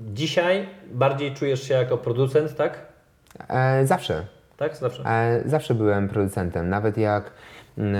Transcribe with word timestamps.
Dzisiaj 0.00 0.68
bardziej 0.92 1.34
czujesz 1.34 1.68
się 1.68 1.74
jako 1.74 1.98
producent, 1.98 2.56
tak? 2.56 2.78
E, 3.48 3.86
zawsze. 3.86 4.24
Tak? 4.56 4.76
Zawsze. 4.76 5.02
E, 5.06 5.42
zawsze 5.46 5.74
byłem 5.74 6.08
producentem. 6.08 6.68
Nawet 6.68 6.98
jak 6.98 7.30
mm, 7.78 7.94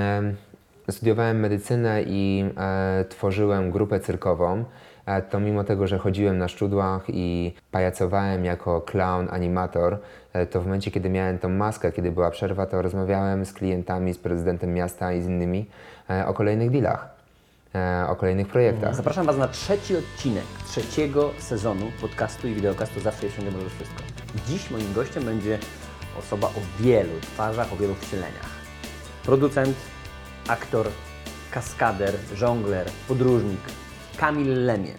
e, 0.88 0.92
studiowałem 0.92 1.40
medycynę 1.40 2.02
i 2.06 2.44
e, 2.56 3.04
tworzyłem 3.08 3.70
grupę 3.70 4.00
cyrkową, 4.00 4.64
e, 5.06 5.22
to 5.22 5.40
mimo 5.40 5.64
tego, 5.64 5.86
że 5.86 5.98
chodziłem 5.98 6.38
na 6.38 6.48
szczudłach 6.48 7.04
i 7.08 7.54
pajacowałem 7.70 8.44
jako 8.44 8.80
clown, 8.80 9.28
animator, 9.30 9.98
e, 10.32 10.46
to 10.46 10.60
w 10.60 10.64
momencie, 10.64 10.90
kiedy 10.90 11.10
miałem 11.10 11.38
tą 11.38 11.48
maskę, 11.48 11.92
kiedy 11.92 12.12
była 12.12 12.30
przerwa, 12.30 12.66
to 12.66 12.82
rozmawiałem 12.82 13.46
z 13.46 13.52
klientami, 13.52 14.14
z 14.14 14.18
prezydentem 14.18 14.74
miasta 14.74 15.12
i 15.12 15.22
z 15.22 15.26
innymi 15.26 15.66
o 16.26 16.34
kolejnych 16.34 16.70
dealach, 16.70 17.17
o 18.08 18.16
kolejnych 18.16 18.48
projektach. 18.48 18.94
Zapraszam 18.94 19.26
Was 19.26 19.36
na 19.36 19.48
trzeci 19.48 19.96
odcinek 19.96 20.44
trzeciego 20.68 21.30
sezonu 21.38 21.92
podcastu 22.00 22.48
i 22.48 22.54
wideokastu 22.54 23.00
Zawsze 23.00 23.26
Jeszcze 23.26 23.42
Możesz 23.42 23.72
Wszystko. 23.72 24.02
Dziś 24.48 24.70
moim 24.70 24.92
gościem 24.92 25.24
będzie 25.24 25.58
osoba 26.18 26.46
o 26.46 26.82
wielu 26.82 27.20
twarzach, 27.20 27.72
o 27.72 27.76
wielu 27.76 27.94
wcieleniach. 27.94 28.50
Producent, 29.24 29.76
aktor, 30.48 30.86
kaskader, 31.50 32.14
żongler, 32.34 32.86
podróżnik 33.08 33.60
Kamil 34.16 34.64
Lemie. 34.64 34.94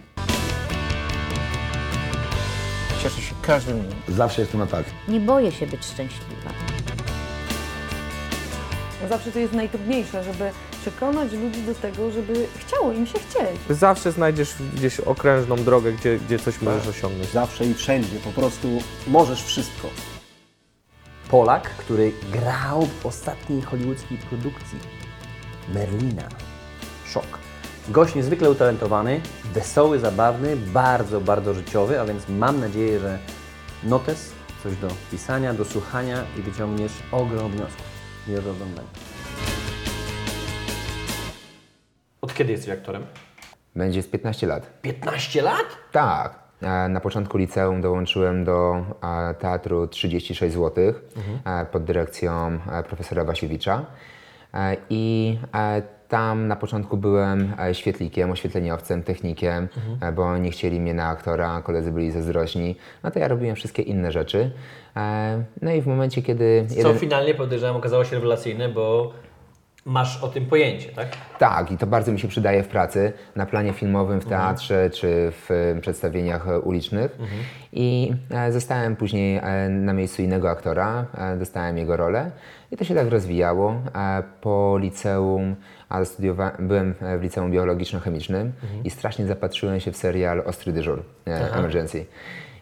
Cieszę 3.02 3.20
się 3.20 3.34
każdym 3.42 3.80
dniem. 3.80 3.98
Zawsze 4.08 4.40
jestem 4.40 4.60
na 4.60 4.66
tak. 4.66 4.84
Nie 5.08 5.20
boję 5.20 5.52
się 5.52 5.66
być 5.66 5.84
szczęśliwa. 5.84 6.50
Zawsze 9.08 9.32
to 9.32 9.38
jest 9.38 9.52
najtrudniejsze, 9.52 10.24
żeby 10.24 10.50
przekonać 10.80 11.32
ludzi 11.32 11.62
do 11.62 11.74
tego, 11.74 12.10
żeby 12.10 12.46
chciało 12.58 12.92
im 12.92 13.06
się 13.06 13.18
chcieć. 13.18 13.60
Zawsze 13.70 14.12
znajdziesz 14.12 14.54
gdzieś 14.74 15.00
okrężną 15.00 15.56
drogę, 15.56 15.92
gdzie, 15.92 16.18
gdzie 16.18 16.38
coś 16.38 16.60
możesz 16.60 16.88
osiągnąć. 16.88 17.30
Zawsze 17.30 17.66
i 17.66 17.74
wszędzie, 17.74 18.18
po 18.24 18.30
prostu 18.40 18.68
możesz 19.06 19.42
wszystko. 19.44 19.88
Polak, 21.30 21.70
który 21.70 22.12
grał 22.32 22.86
w 22.86 23.06
ostatniej 23.06 23.62
hollywoodzkiej 23.62 24.18
produkcji 24.18 24.78
Merlina. 25.74 26.28
Szok. 27.06 27.38
Gość 27.88 28.14
niezwykle 28.14 28.50
utalentowany, 28.50 29.20
wesoły, 29.54 29.98
zabawny, 29.98 30.56
bardzo, 30.56 31.20
bardzo 31.20 31.54
życiowy, 31.54 32.00
a 32.00 32.04
więc 32.04 32.28
mam 32.28 32.60
nadzieję, 32.60 33.00
że 33.00 33.18
notes, 33.82 34.30
coś 34.62 34.76
do 34.76 34.88
pisania, 35.10 35.54
do 35.54 35.64
słuchania 35.64 36.24
i 36.38 36.42
wyciągniesz 36.42 36.92
ogrom 37.12 37.52
wniosków. 37.52 37.86
Miłego 38.28 38.50
oglądania. 38.50 39.09
Kiedy 42.40 42.52
jesteś 42.52 42.70
aktorem? 42.70 43.02
Będzie 43.76 44.02
z 44.02 44.06
15 44.08 44.46
lat. 44.46 44.80
15 44.82 45.42
lat? 45.42 45.66
Tak. 45.92 46.38
E, 46.62 46.88
Na 46.88 47.00
początku 47.00 47.38
liceum 47.38 47.80
dołączyłem 47.80 48.44
do 48.44 48.84
e, 49.30 49.34
teatru 49.34 49.86
36 49.86 50.54
zł 50.54 50.84
e, 51.44 51.66
pod 51.72 51.84
dyrekcją 51.84 52.58
e, 52.72 52.82
profesora 52.82 53.24
Wasiewicza. 53.24 53.86
E, 54.54 54.76
I 54.90 55.38
e, 55.54 55.82
tam 56.08 56.48
na 56.48 56.56
początku 56.56 56.96
byłem 56.96 57.52
e, 57.68 57.74
świetlikiem, 57.74 58.30
oświetleniowcem, 58.30 59.02
technikiem, 59.02 59.68
e, 60.02 60.12
bo 60.12 60.38
nie 60.38 60.50
chcieli 60.50 60.80
mnie 60.80 60.94
na 60.94 61.08
aktora, 61.08 61.62
koledzy 61.62 61.92
byli 61.92 62.10
zazdrośni. 62.10 62.76
No 63.02 63.10
to 63.10 63.18
ja 63.18 63.28
robiłem 63.28 63.56
wszystkie 63.56 63.82
inne 63.82 64.12
rzeczy. 64.12 64.50
E, 64.96 65.44
No 65.62 65.72
i 65.72 65.82
w 65.82 65.86
momencie, 65.86 66.22
kiedy... 66.22 66.66
Co 66.82 66.94
finalnie 66.94 67.34
podejrzewam 67.34 67.76
okazało 67.76 68.04
się 68.04 68.16
rewelacyjne, 68.16 68.68
bo 68.68 69.12
masz 69.84 70.22
o 70.22 70.28
tym 70.28 70.46
pojęcie, 70.46 70.88
tak? 70.88 71.08
Tak, 71.38 71.72
i 71.72 71.76
to 71.76 71.86
bardzo 71.86 72.12
mi 72.12 72.20
się 72.20 72.28
przydaje 72.28 72.62
w 72.62 72.68
pracy, 72.68 73.12
na 73.36 73.46
planie 73.46 73.72
filmowym, 73.72 74.20
w 74.20 74.24
teatrze 74.26 74.90
czy 74.90 75.32
w 75.32 75.78
przedstawieniach 75.80 76.48
e, 76.48 76.60
ulicznych. 76.60 77.18
I 77.72 78.12
e, 78.30 78.52
zostałem 78.52 78.96
później 78.96 79.36
e, 79.36 79.68
na 79.68 79.92
miejscu 79.92 80.22
innego 80.22 80.50
aktora, 80.50 81.06
dostałem 81.38 81.78
jego 81.78 81.96
rolę 81.96 82.30
i 82.70 82.76
to 82.76 82.84
się 82.84 82.94
tak 82.94 83.08
rozwijało. 83.08 83.82
Po 84.40 84.78
liceum, 84.78 85.56
a 85.88 86.00
byłem 86.58 86.94
w 87.18 87.22
liceum 87.22 87.50
biologiczno-chemicznym 87.50 88.52
i 88.84 88.90
strasznie 88.90 89.26
zapatrzyłem 89.26 89.80
się 89.80 89.92
w 89.92 89.96
serial 89.96 90.42
Ostry 90.46 90.72
Dyżur, 90.72 91.02
e, 91.26 91.54
Emergency. 91.54 92.06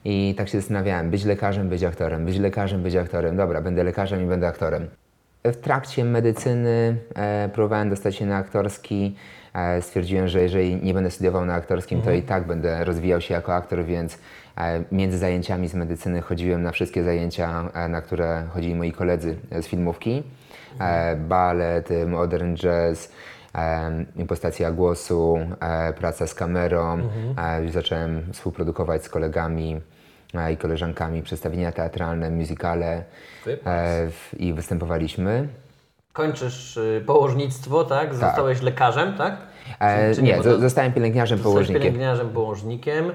I 0.04 0.34
tak 0.38 0.48
się 0.48 0.60
zastanawiałem, 0.60 1.10
być 1.10 1.24
lekarzem, 1.24 1.68
być 1.68 1.84
aktorem, 1.84 2.24
być 2.24 2.38
lekarzem, 2.38 2.82
być 2.82 2.96
aktorem. 2.96 3.36
Dobra, 3.36 3.60
będę 3.60 3.84
lekarzem 3.84 4.22
i 4.22 4.26
będę 4.26 4.48
aktorem. 4.48 4.88
W 5.44 5.56
trakcie 5.56 6.04
medycyny 6.04 6.96
e, 7.14 7.50
próbowałem 7.54 7.90
dostać 7.90 8.16
się 8.16 8.26
na 8.26 8.36
aktorski. 8.36 9.16
E, 9.54 9.82
stwierdziłem, 9.82 10.28
że 10.28 10.42
jeżeli 10.42 10.76
nie 10.76 10.94
będę 10.94 11.10
studiował 11.10 11.44
na 11.44 11.54
aktorskim, 11.54 12.02
to 12.02 12.12
i 12.12 12.22
tak 12.22 12.46
będę 12.46 12.84
rozwijał 12.84 13.20
się 13.20 13.34
jako 13.34 13.54
aktor, 13.54 13.84
więc 13.84 14.18
e, 14.56 14.84
między 14.92 15.18
zajęciami 15.18 15.68
z 15.68 15.74
medycyny 15.74 16.20
chodziłem 16.20 16.62
na 16.62 16.72
wszystkie 16.72 17.04
zajęcia, 17.04 17.70
e, 17.74 17.88
na 17.88 18.00
które 18.00 18.42
chodzili 18.54 18.74
moi 18.74 18.92
koledzy 18.92 19.36
z 19.62 19.66
filmówki. 19.66 20.22
E, 20.80 21.16
balet, 21.16 21.90
e, 21.90 22.06
modern 22.06 22.56
jazz, 22.56 23.12
e, 23.54 23.90
impostacja 24.16 24.72
głosu, 24.72 25.38
e, 25.60 25.92
praca 25.92 26.26
z 26.26 26.34
kamerą. 26.34 26.98
E, 27.38 27.70
zacząłem 27.70 28.32
współprodukować 28.32 29.04
z 29.04 29.08
kolegami 29.08 29.80
i 30.52 30.56
koleżankami 30.56 31.22
przedstawienia 31.22 31.72
teatralne, 31.72 32.30
musicale 32.30 33.04
e, 33.66 34.08
i 34.36 34.52
występowaliśmy. 34.54 35.48
Kończysz 36.12 36.76
y, 36.76 37.02
położnictwo, 37.06 37.84
tak? 37.84 38.14
Zostałeś 38.14 38.62
lekarzem, 38.62 39.14
tak? 39.14 39.36
E, 39.80 40.10
Czy- 40.10 40.16
czy 40.16 40.22
nie, 40.22 40.42
to- 40.42 40.58
zostałem 40.60 40.92
pielęgniarzem, 40.92 41.38
Zostałeś 41.38 41.54
położnikiem. 41.54 41.82
pielęgniarzem, 41.82 42.28
położnikiem. 42.30 43.12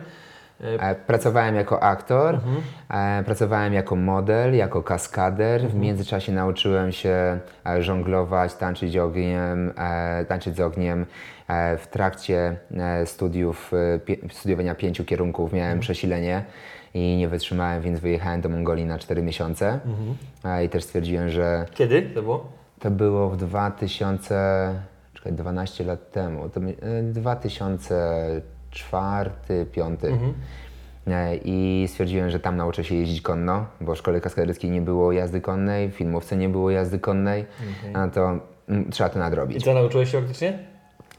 E, 0.63 0.95
pracowałem 0.95 1.55
jako 1.55 1.83
aktor, 1.83 2.35
mhm. 2.35 2.61
E, 2.89 3.23
pracowałem 3.23 3.73
jako 3.73 3.95
model, 3.95 4.55
jako 4.55 4.83
kaskader. 4.83 5.61
W 5.61 5.63
mhm. 5.63 5.81
międzyczasie 5.81 6.31
nauczyłem 6.31 6.91
się 6.91 7.39
e, 7.65 7.83
żonglować, 7.83 8.55
tańczyć 8.55 8.97
ogniem, 8.97 9.73
tańczyć 10.27 10.55
z 10.55 10.59
ogniem. 10.59 11.05
W 11.77 11.87
trakcie 11.87 12.57
studiów, 13.05 13.71
studiowania 14.31 14.75
pięciu 14.75 15.05
kierunków 15.05 15.53
miałem 15.53 15.67
mhm. 15.67 15.79
przesilenie 15.79 16.43
i 16.93 17.17
nie 17.17 17.27
wytrzymałem, 17.27 17.81
więc 17.81 17.99
wyjechałem 17.99 18.41
do 18.41 18.49
Mongolii 18.49 18.85
na 18.85 18.99
cztery 18.99 19.21
miesiące. 19.21 19.79
Mhm. 19.85 20.65
I 20.65 20.69
też 20.69 20.83
stwierdziłem, 20.83 21.29
że. 21.29 21.65
Kiedy 21.73 22.01
to 22.01 22.21
było? 22.21 22.51
To 22.79 22.91
było 22.91 23.29
w 23.29 23.37
2000, 23.37 24.73
czekaj, 25.13 25.33
12 25.33 25.83
lat 25.83 26.11
temu, 26.11 26.49
to 26.49 26.61
2000 27.03 28.41
czwarty, 28.73 29.65
piąty. 29.71 30.07
Mhm. 30.07 30.33
E, 31.07 31.35
I 31.35 31.85
stwierdziłem, 31.87 32.29
że 32.29 32.39
tam 32.39 32.57
nauczę 32.57 32.83
się 32.83 32.95
jeździć 32.95 33.21
konno, 33.21 33.65
bo 33.81 33.95
w 33.95 33.97
szkole 33.97 34.21
kaskaderskiej 34.21 34.71
nie 34.71 34.81
było 34.81 35.11
jazdy 35.11 35.41
konnej, 35.41 35.89
w 35.89 35.93
filmówce 35.95 36.37
nie 36.37 36.49
było 36.49 36.71
jazdy 36.71 36.99
konnej, 36.99 37.45
no 37.93 38.09
to 38.09 38.39
m, 38.69 38.85
trzeba 38.91 39.09
to 39.09 39.19
nadrobić. 39.19 39.57
I 39.57 39.61
co 39.61 39.73
nauczyłeś 39.73 40.11
się 40.11 40.19
faktycznie? 40.19 40.59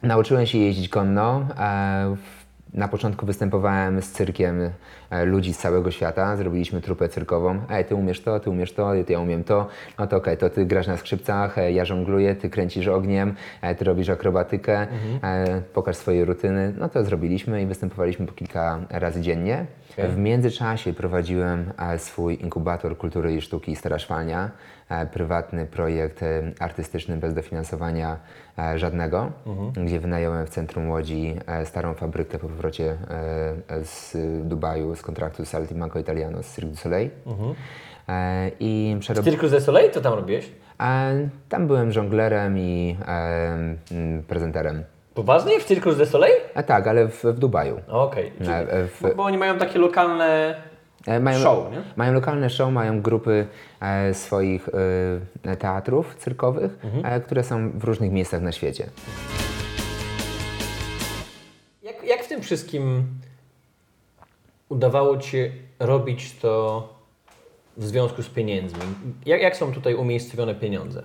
Nauczyłem 0.03 0.47
się 0.47 0.59
jeździć 0.59 0.89
konno. 0.89 1.47
E, 1.59 2.17
w 2.17 2.44
na 2.75 2.89
początku 2.89 3.27
występowałem 3.27 4.03
z 4.03 4.13
cyrkiem 4.13 4.71
e, 5.11 5.25
ludzi 5.25 5.55
z 5.55 5.59
całego 5.59 5.91
świata. 5.91 6.37
Zrobiliśmy 6.37 6.81
trupę 6.81 7.09
cyrkową. 7.09 7.61
Ej, 7.71 7.85
ty 7.85 7.95
umiesz 7.95 8.21
to, 8.21 8.41
ty 8.41 8.51
umiesz 8.51 8.73
to, 8.73 8.93
ty 9.07 9.13
ja 9.13 9.21
umiem 9.21 9.45
to. 9.45 9.69
No 9.99 10.07
to 10.07 10.17
okej, 10.17 10.37
to 10.37 10.51
ty 10.51 10.67
grasz 10.67 10.87
na 10.87 10.97
skrzypcach, 10.97 11.59
e, 11.59 11.73
ja 11.73 11.85
żongluję, 11.85 12.35
ty 12.35 12.51
kręcisz 12.51 12.89
ogniem, 12.89 13.35
e, 13.63 13.75
ty 13.75 13.85
robisz 13.85 14.09
akrobatykę, 14.09 14.87
e, 15.23 15.63
pokaż 15.75 15.97
swoje 15.97 16.25
rutyny. 16.25 16.75
No 16.79 16.89
to 16.89 17.05
zrobiliśmy 17.05 17.63
i 17.63 17.67
występowaliśmy 17.67 18.27
po 18.27 18.33
kilka 18.33 18.79
razy 18.91 19.21
dziennie. 19.21 19.67
W 19.99 20.17
międzyczasie 20.17 20.93
prowadziłem 20.93 21.73
swój 21.99 22.43
inkubator 22.43 22.97
kultury 22.97 23.35
i 23.35 23.41
sztuki 23.41 23.77
Stara 23.77 23.99
Szwalnia, 23.99 24.51
prywatny 25.13 25.67
projekt 25.67 26.21
artystyczny 26.61 27.17
bez 27.17 27.35
dofinansowania 27.35 28.17
żadnego, 28.77 29.33
gdzie 29.85 30.01
wynająłem 30.01 30.47
w 30.47 30.51
centrum 30.51 30.91
Łodzi 30.91 31.37
starą 31.65 31.95
fabrykę 31.95 32.39
po 32.39 32.49
powrocie 32.65 32.97
e, 33.71 33.85
z 33.85 34.17
Dubaju 34.49 34.97
z 34.97 35.03
kontraktu 35.03 35.45
z 35.45 35.55
Altimanco 35.55 35.99
Italiano 35.99 36.43
z 36.43 36.55
Cirque 36.55 36.71
du 36.71 36.77
Soleil. 36.77 37.11
E, 38.09 38.51
I 38.61 38.95
W 38.97 39.01
przerob... 39.01 39.25
Circus 39.25 39.51
de 39.51 39.61
Soleil 39.61 39.91
to 39.91 40.01
tam 40.01 40.15
robiłeś? 40.15 40.51
e, 40.81 41.29
Tam 41.49 41.67
byłem 41.67 41.93
żonglerem 41.93 42.59
i 42.59 42.97
prezenterem. 44.29 44.85
Poważnie? 45.15 45.61
W 45.61 45.65
Circus 45.65 45.97
de 45.97 46.07
Soleil? 46.07 46.35
A 46.55 46.63
tak, 46.63 46.87
ale 46.87 47.09
w, 47.09 47.25
w 47.25 47.39
Dubaju. 47.39 47.81
Okej. 47.89 48.33
E, 48.49 48.85
w- 48.87 49.15
Bo, 49.17 49.25
oni 49.25 49.39
mają 49.39 49.59
takie 49.59 49.79
lokalne 49.79 50.55
Mają, 51.21 51.39
Show, 51.39 51.71
nie? 51.73 51.83
Mają 51.97 52.13
lokalne 52.13 52.51
show, 52.51 52.73
mają 52.73 53.03
grupy 53.03 53.47
e, 53.81 54.15
swoich 54.15 54.69
e, 55.47 55.57
teatrów 55.57 56.17
cyrkowych, 56.17 56.79
e, 57.05 57.21
które 57.21 57.43
są 57.43 57.71
w 57.71 57.85
różnych 57.85 58.13
miejscach 58.13 58.41
na 58.43 58.53
świecie. 58.53 58.87
Wszystkim 62.45 63.07
udawało 64.69 65.19
Ci 65.19 65.31
się 65.31 65.51
robić 65.81 66.39
to 66.39 66.89
w 67.77 67.85
związku 67.85 68.23
z 68.23 68.29
pieniędzmi? 68.29 68.81
Jak, 69.27 69.41
jak 69.43 69.57
są 69.57 69.73
tutaj 69.73 69.95
umiejscowione 69.95 70.55
pieniądze? 70.55 71.03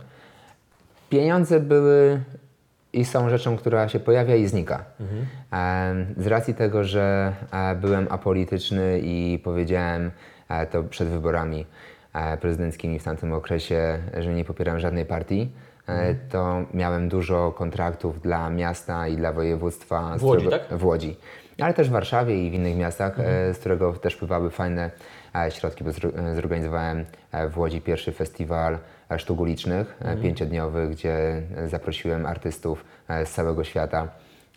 Pieniądze 1.09 1.59
były 1.59 2.21
i 2.93 3.05
są 3.05 3.29
rzeczą, 3.29 3.57
która 3.57 3.89
się 3.89 3.99
pojawia 3.99 4.35
i 4.35 4.47
znika. 4.47 4.85
E, 5.53 6.05
Z 6.17 6.27
racji 6.27 6.53
tego, 6.53 6.83
że 6.83 7.33
e, 7.51 7.75
byłem 7.75 8.07
apolityczny 8.09 8.99
i 9.03 9.39
powiedziałem 9.43 10.11
e, 10.49 10.67
to 10.67 10.83
przed 10.83 11.07
wyborami 11.07 11.65
prezydenckimi 12.41 12.99
w 12.99 13.03
tamtym 13.03 13.33
okresie, 13.33 13.99
że 14.19 14.33
nie 14.33 14.45
popieram 14.45 14.79
żadnej 14.79 15.05
partii, 15.05 15.49
to 16.31 16.61
miałem 16.73 17.09
dużo 17.09 17.51
kontraktów 17.51 18.21
dla 18.21 18.49
miasta 18.49 19.07
i 19.07 19.17
dla 19.17 19.31
województwa. 19.33 20.17
W 20.17 20.23
Łodzi, 20.23 20.45
którego- 20.45 20.65
tak? 20.69 20.77
w 20.77 20.85
Łodzi, 20.85 21.17
ale 21.61 21.73
też 21.73 21.89
w 21.89 21.91
Warszawie 21.91 22.47
i 22.47 22.51
w 22.51 22.53
innych 22.53 22.77
miastach, 22.77 23.19
e, 23.19 23.53
z 23.53 23.57
którego 23.57 23.93
też 23.93 24.15
pływały 24.15 24.49
fajne 24.49 24.91
e, 25.35 25.51
środki, 25.51 25.83
bo 25.83 25.89
e, 25.89 26.35
zorganizowałem 26.35 27.05
e, 27.31 27.49
w 27.49 27.57
Łodzi 27.57 27.81
pierwszy 27.81 28.11
festiwal 28.11 28.77
e, 29.11 29.19
sztuk 29.19 29.39
ulicznych, 29.39 29.97
e, 30.01 30.17
pięciodniowy, 30.17 30.87
gdzie 30.87 31.41
e, 31.57 31.67
zaprosiłem 31.67 32.25
artystów 32.25 32.85
e, 33.07 33.25
z 33.25 33.31
całego 33.33 33.63
świata, 33.63 34.07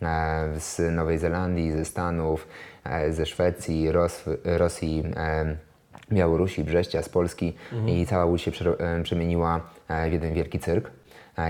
e, 0.02 0.48
z 0.60 0.94
Nowej 0.96 1.18
Zelandii, 1.18 1.72
ze 1.72 1.84
Stanów, 1.84 2.48
e, 2.84 3.12
ze 3.12 3.26
Szwecji, 3.26 3.92
Ros 3.92 4.24
Rosji, 4.44 5.04
e, 5.16 5.56
Białorusi, 6.12 6.64
Brześcia, 6.64 7.02
z 7.02 7.08
Polski 7.08 7.56
i 7.86 8.06
cała 8.06 8.24
Łódź 8.24 8.42
się 8.42 8.50
e, 8.78 9.02
przemieniła 9.02 9.60
e, 9.88 10.08
w 10.10 10.12
jeden 10.12 10.34
wielki 10.34 10.58
cyrk 10.58 10.86
e, 10.86 10.90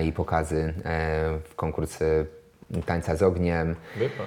i 0.04 0.12
pokazy 0.12 0.74
e, 0.84 1.38
w 1.44 1.54
konkursy 1.54 2.26
tańca 2.86 3.16
z 3.16 3.22
ogniem, 3.22 3.76
Wypas. 3.96 4.26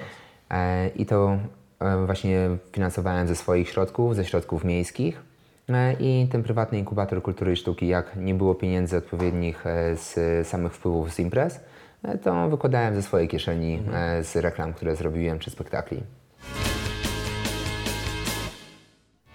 E, 0.50 0.88
I 0.88 1.06
to 1.06 1.38
e, 1.80 2.06
właśnie 2.06 2.48
finansowałem 2.72 3.28
ze 3.28 3.36
swoich 3.36 3.68
środków, 3.68 4.16
ze 4.16 4.24
środków 4.24 4.64
miejskich. 4.64 5.22
E, 5.68 5.92
I 5.92 6.28
ten 6.32 6.42
prywatny 6.42 6.78
inkubator 6.78 7.22
kultury 7.22 7.52
i 7.52 7.56
sztuki, 7.56 7.88
jak 7.88 8.16
nie 8.16 8.34
było 8.34 8.54
pieniędzy 8.54 8.96
odpowiednich 8.96 9.66
e, 9.66 9.96
z 9.96 10.48
samych 10.48 10.74
wpływów 10.74 11.14
z 11.14 11.18
imprez, 11.18 11.60
e, 12.02 12.18
to 12.18 12.48
wykładałem 12.48 12.94
ze 12.94 13.02
swojej 13.02 13.28
kieszeni 13.28 13.82
e, 13.92 14.24
z 14.24 14.36
reklam, 14.36 14.72
które 14.72 14.96
zrobiłem 14.96 15.38
czy 15.38 15.50
spektakli. 15.50 16.02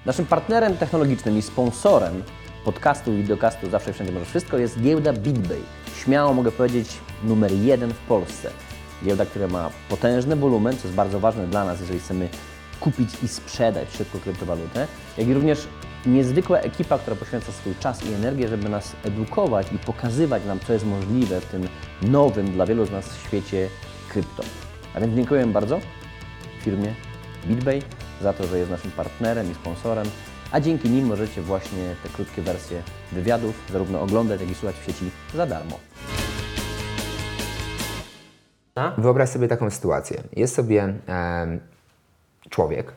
Naszym 0.06 0.26
partnerem 0.26 0.78
technologicznym 0.78 1.38
i 1.38 1.42
sponsorem 1.42 2.24
podcastu 2.66 3.14
i 3.14 3.18
videocastu 3.18 3.70
Zawsze 3.70 3.94
Wszędzie 3.94 4.14
Możesz 4.14 4.30
Wszystko 4.30 4.58
jest 4.58 4.82
giełda 4.82 5.14
BitBay. 5.14 5.62
Śmiało 6.03 6.33
mogę 6.33 6.51
powiedzieć 6.51 6.98
numer 7.24 7.51
jeden 7.51 7.94
w 7.94 7.98
Polsce. 7.98 8.51
Giełda, 9.06 9.25
która 9.25 9.48
ma 9.48 9.69
potężny 9.89 10.36
wolumen, 10.36 10.77
co 10.77 10.83
jest 10.83 10.95
bardzo 10.95 11.19
ważne 11.19 11.48
dla 11.48 11.65
nas, 11.65 11.80
jeżeli 11.80 12.00
chcemy 12.00 12.30
kupić 12.80 13.09
i 13.24 13.27
sprzedać 13.27 13.95
szybko 13.98 14.19
kryptowalutę, 14.19 14.88
jak 15.18 15.27
i 15.27 15.33
również 15.33 15.68
niezwykła 16.06 16.59
ekipa, 16.59 16.98
która 16.98 17.15
poświęca 17.15 17.51
swój 17.51 17.74
czas 17.80 18.06
i 18.06 18.13
energię, 18.13 18.48
żeby 18.48 18.69
nas 18.69 18.95
edukować 19.03 19.68
i 19.74 19.77
pokazywać 19.77 20.45
nam, 20.45 20.59
co 20.68 20.74
jest 20.74 20.86
możliwe 20.86 21.42
w 21.42 21.45
tym 21.45 21.68
nowym 22.01 22.51
dla 22.51 22.65
wielu 22.65 22.86
z 22.86 22.92
nas 22.92 23.18
świecie 23.27 23.69
krypto. 24.09 24.44
A 24.94 25.00
więc 25.00 25.15
dziękuję 25.15 25.45
bardzo 25.45 25.80
firmie 26.62 26.94
BitBay 27.45 27.81
za 28.21 28.33
to, 28.33 28.48
że 28.48 28.59
jest 28.59 28.71
naszym 28.71 28.92
partnerem 28.92 29.51
i 29.51 29.56
sponsorem, 29.56 30.07
a 30.51 30.59
dzięki 30.59 30.89
nim 30.89 31.06
możecie 31.07 31.42
właśnie 31.42 31.95
te 32.03 32.09
krótkie 32.09 32.42
wersje 32.42 32.81
wywiadów 33.12 33.56
zarówno 33.71 34.01
oglądać, 34.01 34.42
jak 34.42 34.50
i 34.50 34.56
słuchać 34.56 34.75
w 34.75 34.86
sieci 34.86 35.12
za 35.36 35.45
darmo. 35.45 35.80
Wyobraź 38.98 39.30
sobie 39.30 39.48
taką 39.48 39.69
sytuację. 39.69 40.24
Jest 40.36 40.56
sobie 40.56 40.83
em, 41.07 41.59
człowiek, 42.50 42.92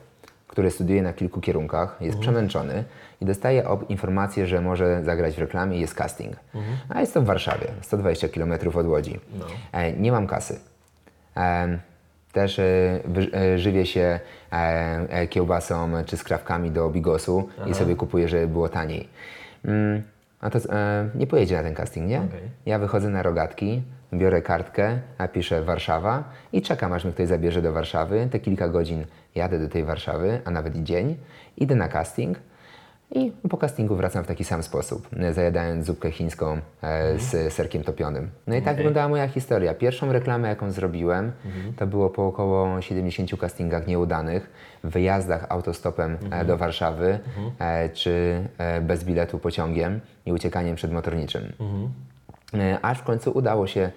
który 0.47 0.71
studiuje 0.71 1.01
na 1.01 1.13
kilku 1.13 1.41
kierunkach, 1.41 1.97
jest 2.01 2.19
przemęczony 2.19 2.83
i 3.21 3.25
dostaje 3.25 3.67
ob- 3.67 3.89
informację, 3.89 4.47
że 4.47 4.61
może 4.61 5.03
zagrać 5.03 5.35
w 5.35 5.39
reklamie 5.39 5.77
i 5.77 5.81
jest 5.81 5.93
casting. 5.93 6.35
A 6.89 7.01
jest 7.01 7.13
to 7.13 7.21
w 7.21 7.25
Warszawie, 7.25 7.67
120 7.81 8.29
km 8.29 8.53
od 8.75 8.85
Łodzi. 8.87 9.19
E, 9.71 9.93
nie 9.93 10.11
mam 10.11 10.27
kasy. 10.27 10.59
Em, 11.35 11.79
też 12.35 12.59
e, 12.59 12.63
e, 13.33 13.59
żywię 13.59 13.85
się 13.85 14.19
e, 14.51 15.27
kiełbasą 15.27 15.91
czy 16.05 16.17
skrawkami 16.17 16.71
do 16.71 16.89
bigosu 16.89 17.49
i 17.67 17.73
sobie 17.73 17.95
kupuję, 17.95 18.27
żeby 18.27 18.47
było 18.47 18.69
taniej. 18.69 19.09
Mm, 19.65 20.03
a 20.41 20.49
to 20.49 20.59
nie 21.15 21.27
pojedzie 21.27 21.55
na 21.55 21.63
ten 21.63 21.75
casting, 21.75 22.07
nie? 22.07 22.17
Okej. 22.17 22.49
Ja 22.65 22.79
wychodzę 22.79 23.09
na 23.09 23.23
rogatki, 23.23 23.81
biorę 24.13 24.41
kartkę, 24.41 24.99
a 25.17 25.27
piszę 25.27 25.63
Warszawa 25.63 26.23
i 26.53 26.61
czekam, 26.61 26.93
aż 26.93 27.03
mnie 27.03 27.13
ktoś 27.13 27.27
zabierze 27.27 27.61
do 27.61 27.73
Warszawy. 27.73 28.27
Te 28.31 28.39
kilka 28.39 28.67
godzin 28.67 29.05
jadę 29.35 29.59
do 29.59 29.67
tej 29.67 29.83
Warszawy, 29.83 30.41
a 30.45 30.51
nawet 30.51 30.83
dzień. 30.83 31.17
Idę 31.57 31.75
na 31.75 31.87
casting 31.87 32.37
i 33.11 33.31
po 33.49 33.57
castingu 33.57 33.95
wracam 33.95 34.23
w 34.23 34.27
taki 34.27 34.43
sam 34.43 34.63
sposób, 34.63 35.09
zajadając 35.31 35.85
zupkę 35.85 36.11
chińską 36.11 36.59
e, 36.81 37.19
z 37.19 37.53
serkiem 37.53 37.83
topionym. 37.83 38.29
No 38.47 38.55
i 38.55 38.61
tak 38.61 38.77
wyglądała 38.77 39.09
moja 39.09 39.27
historia. 39.27 39.73
Pierwszą 39.73 40.11
reklamę, 40.11 40.47
jaką 40.49 40.71
zrobiłem, 40.71 41.31
to 41.77 41.87
było 41.87 42.09
po 42.09 42.27
około 42.27 42.81
70 42.81 43.39
castingach 43.39 43.87
nieudanych, 43.87 44.49
wyjazdach 44.83 45.45
autostopem 45.49 46.17
e, 46.31 46.45
do 46.45 46.57
Warszawy, 46.57 47.19
e, 47.59 47.89
czy 47.89 48.41
bez 48.81 49.03
biletu 49.03 49.39
pociągiem 49.39 49.99
i 50.25 50.33
uciekaniem 50.33 50.75
przed 50.75 50.91
motorniczym. 50.91 51.53
Aż 52.81 52.97
w 52.97 53.03
końcu 53.03 53.31
udało 53.31 53.67
się 53.67 53.91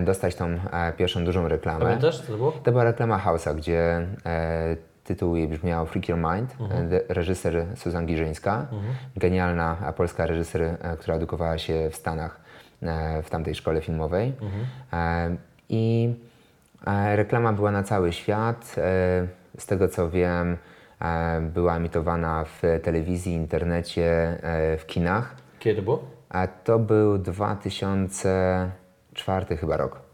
dostać 0.00 0.34
tą 0.34 0.58
pierwszą 0.96 1.24
dużą 1.24 1.48
reklamę. 1.48 1.84
Pamiętasz, 1.84 2.20
co 2.20 2.32
to 2.32 2.38
było? 2.38 2.52
To 2.52 2.70
była 2.70 2.84
reklama 2.84 3.18
House'a, 3.26 3.56
gdzie 3.56 4.06
tytuł 5.08 5.36
jej 5.36 5.48
brzmiał 5.48 5.86
Freak 5.86 6.08
Your 6.08 6.18
Mind, 6.18 6.56
e, 6.70 6.82
de- 6.84 7.02
reżyser 7.08 7.66
Suzan 7.76 8.06
Giżyńska, 8.06 8.66
genialna 9.16 9.76
e, 9.88 9.92
polska 9.92 10.26
reżyser, 10.26 10.62
e, 10.62 10.76
która 10.98 11.14
edukowała 11.16 11.58
się 11.58 11.88
w 11.90 11.96
Stanach 11.96 12.40
e, 12.82 13.22
w 13.22 13.30
tamtej 13.30 13.54
szkole 13.54 13.80
filmowej. 13.80 14.32
E, 14.92 15.36
I 15.68 16.14
e, 16.86 17.16
reklama 17.16 17.52
była 17.52 17.70
na 17.70 17.82
cały 17.82 18.12
świat. 18.12 18.74
E, 18.78 19.26
z 19.58 19.66
tego 19.66 19.88
co 19.88 20.10
wiem, 20.10 20.56
e, 21.00 21.40
była 21.40 21.76
emitowana 21.76 22.44
w 22.44 22.62
telewizji, 22.82 23.32
internecie, 23.34 24.38
e, 24.42 24.76
w 24.76 24.86
kinach. 24.86 25.34
Kiedy 25.58 25.82
było? 25.82 26.02
A 26.28 26.46
to 26.46 26.78
był 26.78 27.18
2004 27.18 29.56
chyba 29.56 29.76
rok. 29.76 30.07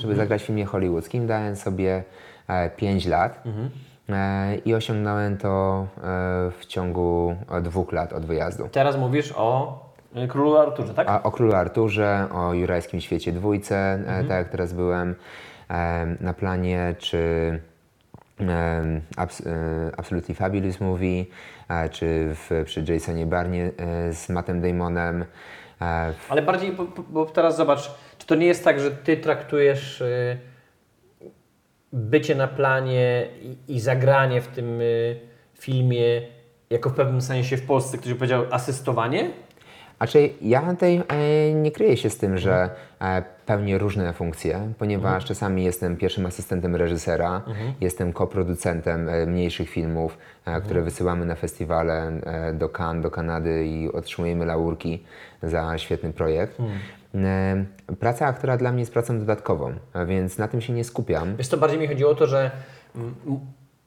Żeby 0.00 0.14
zagrać 0.14 0.42
w 0.42 0.46
filmie 0.46 0.64
hollywoodzkim, 0.64 1.26
dałem 1.26 1.56
sobie 1.56 2.02
5 2.76 3.06
lat 3.06 3.42
e, 4.08 4.54
i 4.64 4.74
osiągnąłem 4.74 5.36
to 5.38 5.86
e, 5.96 6.02
w 6.58 6.66
ciągu 6.66 7.36
e, 7.50 7.60
dwóch 7.60 7.92
lat 7.92 8.12
od 8.12 8.26
wyjazdu. 8.26 8.68
Teraz 8.72 8.96
mówisz 8.96 9.32
o 9.36 9.78
Królu 10.28 10.56
Arturze, 10.56 10.94
tak? 10.94 11.08
A 11.08 11.22
o 11.22 11.30
Królu 11.30 11.54
Arturze, 11.54 12.26
o 12.32 12.54
Jurajskim 12.54 13.00
Świecie 13.00 13.32
Dwójce, 13.32 13.76
e, 13.76 14.24
tak 14.24 14.30
jak 14.38 14.48
teraz 14.48 14.72
byłem 14.72 15.14
e, 15.70 16.06
na 16.20 16.34
planie, 16.34 16.94
czy 16.98 17.18
e, 18.40 19.00
Abs- 19.16 19.46
e, 19.46 19.90
Absolutely 19.96 20.34
Fabulous 20.34 20.80
Movie, 20.80 21.24
e, 21.68 21.88
czy 21.88 22.34
w, 22.34 22.62
przy 22.64 22.84
Jasonie 22.92 23.26
Barnie 23.26 23.70
e, 23.76 24.12
z 24.12 24.28
Mattem 24.28 24.60
Damonem. 24.60 25.24
E, 25.80 26.14
Ale 26.28 26.42
bardziej, 26.42 26.72
bo, 26.72 26.86
bo 27.08 27.26
teraz 27.26 27.56
zobacz, 27.56 27.90
czy 28.18 28.26
to 28.26 28.34
nie 28.34 28.46
jest 28.46 28.64
tak, 28.64 28.80
że 28.80 28.90
ty 28.90 29.16
traktujesz 29.16 30.00
y, 30.00 30.38
bycie 31.92 32.34
na 32.34 32.48
planie 32.48 33.28
i, 33.42 33.74
i 33.74 33.80
zagranie 33.80 34.40
w 34.40 34.46
tym 34.48 34.80
y, 34.80 35.20
filmie 35.54 36.22
jako 36.70 36.90
w 36.90 36.94
pewnym 36.94 37.20
sensie 37.20 37.56
w 37.56 37.66
Polsce, 37.66 37.98
ktoś 37.98 38.12
by 38.12 38.18
powiedział 38.18 38.44
asystowanie? 38.50 39.30
A 40.00 40.06
czy 40.06 40.30
ja 40.42 40.60
tutaj 40.62 41.02
e, 41.08 41.54
nie 41.54 41.70
kryję 41.70 41.96
się 41.96 42.10
z 42.10 42.16
tym, 42.18 42.38
że 42.38 42.70
e, 43.00 43.22
pełnię 43.46 43.78
różne 43.78 44.12
funkcje, 44.12 44.72
ponieważ 44.78 45.24
czasami 45.24 45.64
jestem 45.64 45.96
pierwszym 45.96 46.26
asystentem 46.26 46.76
reżysera, 46.76 47.42
jestem 47.80 48.12
koproducentem 48.12 49.08
e, 49.08 49.26
mniejszych 49.26 49.70
filmów, 49.70 50.18
e, 50.44 50.60
które 50.60 50.82
wysyłamy 50.82 51.26
na 51.26 51.34
festiwale 51.34 52.08
e, 52.08 52.52
do 52.52 52.68
Cannes, 52.68 53.02
do 53.02 53.10
Kanady 53.10 53.66
i 53.66 53.92
otrzymujemy 53.92 54.46
laurki 54.46 55.04
za 55.42 55.78
świetny 55.78 56.12
projekt. 56.12 56.56
E, 57.14 57.64
praca 58.00 58.26
aktora 58.26 58.56
dla 58.56 58.72
mnie 58.72 58.80
jest 58.80 58.92
pracą 58.92 59.18
dodatkową, 59.18 59.72
więc 60.06 60.38
na 60.38 60.48
tym 60.48 60.60
się 60.60 60.72
nie 60.72 60.84
skupiam. 60.84 61.36
Wiesz 61.36 61.48
co, 61.48 61.56
bardziej 61.56 61.78
mi 61.80 61.88
chodziło 61.88 62.10
o 62.10 62.14
to, 62.14 62.26
że 62.26 62.50
mm, 62.96 63.14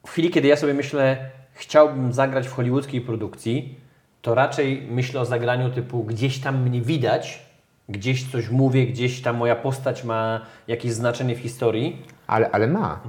w 0.05 0.09
chwili, 0.09 0.29
kiedy 0.29 0.47
ja 0.47 0.55
sobie 0.55 0.73
myślę, 0.73 1.29
chciałbym 1.53 2.13
zagrać 2.13 2.47
w 2.47 2.53
hollywoodzkiej 2.53 3.01
produkcji, 3.01 3.82
to 4.23 4.35
raczej 4.35 4.87
myślę 4.91 5.21
o 5.21 5.25
zagraniu 5.25 5.69
typu 5.69 6.03
gdzieś 6.03 6.39
tam 6.39 6.61
mnie 6.63 6.81
widać, 6.81 7.45
gdzieś 7.89 8.31
coś 8.31 8.49
mówię, 8.49 8.87
gdzieś 8.87 9.21
tam 9.21 9.37
moja 9.37 9.55
postać 9.55 10.03
ma 10.03 10.41
jakieś 10.67 10.91
znaczenie 10.91 11.35
w 11.35 11.39
historii. 11.39 12.05
Ale, 12.27 12.51
ale 12.51 12.67
ma. 12.67 12.99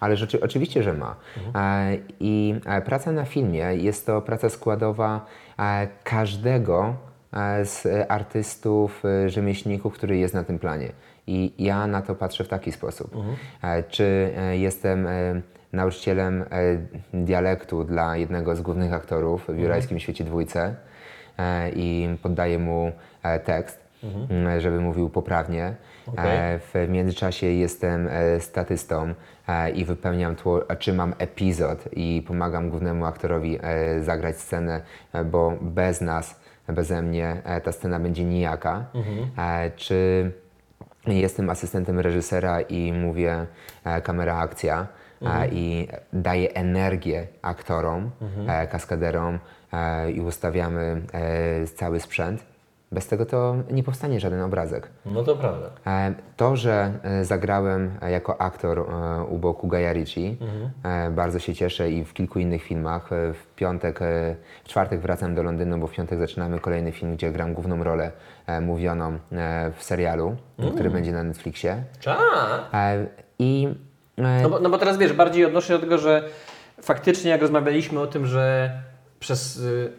Ale 0.00 0.16
rzeczy, 0.16 0.40
oczywiście, 0.40 0.82
że 0.82 0.92
ma. 0.92 1.16
E, 1.54 1.96
I 2.20 2.54
e, 2.66 2.82
praca 2.82 3.12
na 3.12 3.24
filmie 3.24 3.58
jest 3.58 4.06
to 4.06 4.22
praca 4.22 4.48
składowa 4.48 5.26
e, 5.58 5.88
każdego 6.04 6.94
z 7.64 7.86
artystów, 8.08 9.02
rzemieślników, 9.26 9.94
który 9.94 10.18
jest 10.18 10.34
na 10.34 10.44
tym 10.44 10.58
planie. 10.58 10.92
I 11.26 11.52
ja 11.58 11.86
na 11.86 12.02
to 12.02 12.14
patrzę 12.14 12.44
w 12.44 12.48
taki 12.48 12.72
sposób. 12.72 13.16
E, 13.62 13.82
Czy 13.82 14.32
jestem 14.52 15.08
nauczycielem 15.72 16.42
e, 16.42 16.46
dialektu 17.24 17.84
dla 17.84 18.16
jednego 18.16 18.56
z 18.56 18.60
głównych 18.60 18.92
aktorów 18.92 19.46
w 19.48 19.58
Jurajskim 19.58 19.98
Świecie 19.98 20.24
Dwójce 20.24 20.74
e, 21.38 21.70
i 21.70 22.16
poddaję 22.22 22.58
mu 22.58 22.92
e, 23.22 23.40
tekst, 23.40 23.80
m, 24.30 24.60
żeby 24.60 24.80
mówił 24.80 25.10
poprawnie. 25.10 25.74
E, 26.18 26.58
W 26.58 26.88
międzyczasie 26.88 27.46
jestem 27.46 28.08
statystą 28.38 29.14
i 29.74 29.84
wypełniam 29.84 30.36
tło, 30.36 30.60
czy 30.78 30.92
mam 30.92 31.14
epizod 31.18 31.88
i 31.92 32.24
pomagam 32.26 32.70
głównemu 32.70 33.06
aktorowi 33.06 33.58
zagrać 34.00 34.36
scenę, 34.36 34.80
bo 35.24 35.52
bez 35.60 36.00
nas, 36.00 36.40
beze 36.68 37.02
mnie 37.02 37.42
ta 37.64 37.72
scena 37.72 37.98
będzie 38.00 38.24
nijaka. 38.24 38.84
E, 39.38 39.70
Czy 39.76 40.30
jestem 41.06 41.50
asystentem 41.50 42.00
reżysera 42.00 42.60
i 42.60 42.92
mówię 42.92 43.46
kamera 44.02 44.36
akcja 44.36 44.86
e, 45.22 45.48
i 45.52 45.88
daję 46.12 46.54
energię 46.54 47.26
aktorom, 47.42 48.10
e, 48.48 48.66
kaskaderom 48.66 49.38
e, 49.72 50.10
i 50.10 50.20
ustawiamy 50.20 51.02
e, 51.12 51.66
cały 51.66 52.00
sprzęt. 52.00 52.44
Bez 52.92 53.06
tego 53.06 53.26
to 53.26 53.56
nie 53.70 53.82
powstanie 53.82 54.20
żaden 54.20 54.42
obrazek. 54.42 54.88
No 55.06 55.22
to 55.22 55.36
prawda. 55.36 55.70
To, 56.36 56.56
że 56.56 56.92
zagrałem 57.22 57.90
jako 58.10 58.40
aktor 58.40 58.86
u 59.28 59.38
boku 59.38 59.68
Gaja 59.68 59.92
Ricci, 59.92 60.38
e, 60.84 61.10
bardzo 61.10 61.38
się 61.38 61.54
cieszę 61.54 61.90
i 61.90 62.04
w 62.04 62.12
kilku 62.12 62.38
innych 62.38 62.62
filmach. 62.62 63.08
W 63.10 63.54
piątek, 63.56 64.00
w 64.64 64.68
czwartek 64.68 65.00
wracam 65.00 65.34
do 65.34 65.42
Londynu, 65.42 65.78
bo 65.78 65.86
w 65.86 65.92
piątek 65.92 66.18
zaczynamy 66.18 66.58
kolejny 66.60 66.92
film, 66.92 67.14
gdzie 67.14 67.32
gram 67.32 67.54
główną 67.54 67.84
rolę 67.84 68.10
mówioną 68.60 69.18
w 69.76 69.82
serialu, 69.82 70.36
który 70.74 70.90
będzie 70.90 71.12
na 71.12 71.22
Netflixie. 71.22 71.84
Cza. 72.00 72.16
I 73.38 73.74
No 74.42 74.50
bo, 74.50 74.58
no 74.60 74.70
bo 74.70 74.78
teraz 74.78 74.98
wiesz, 74.98 75.12
bardziej 75.12 75.44
odnoszę 75.44 75.66
się 75.68 75.74
do 75.74 75.80
tego, 75.80 75.98
że 75.98 76.22
faktycznie 76.82 77.30
jak 77.30 77.40
rozmawialiśmy 77.40 78.00
o 78.00 78.06
tym, 78.06 78.26
że 78.26 78.70
przez 79.20 79.56
y, 79.56 79.92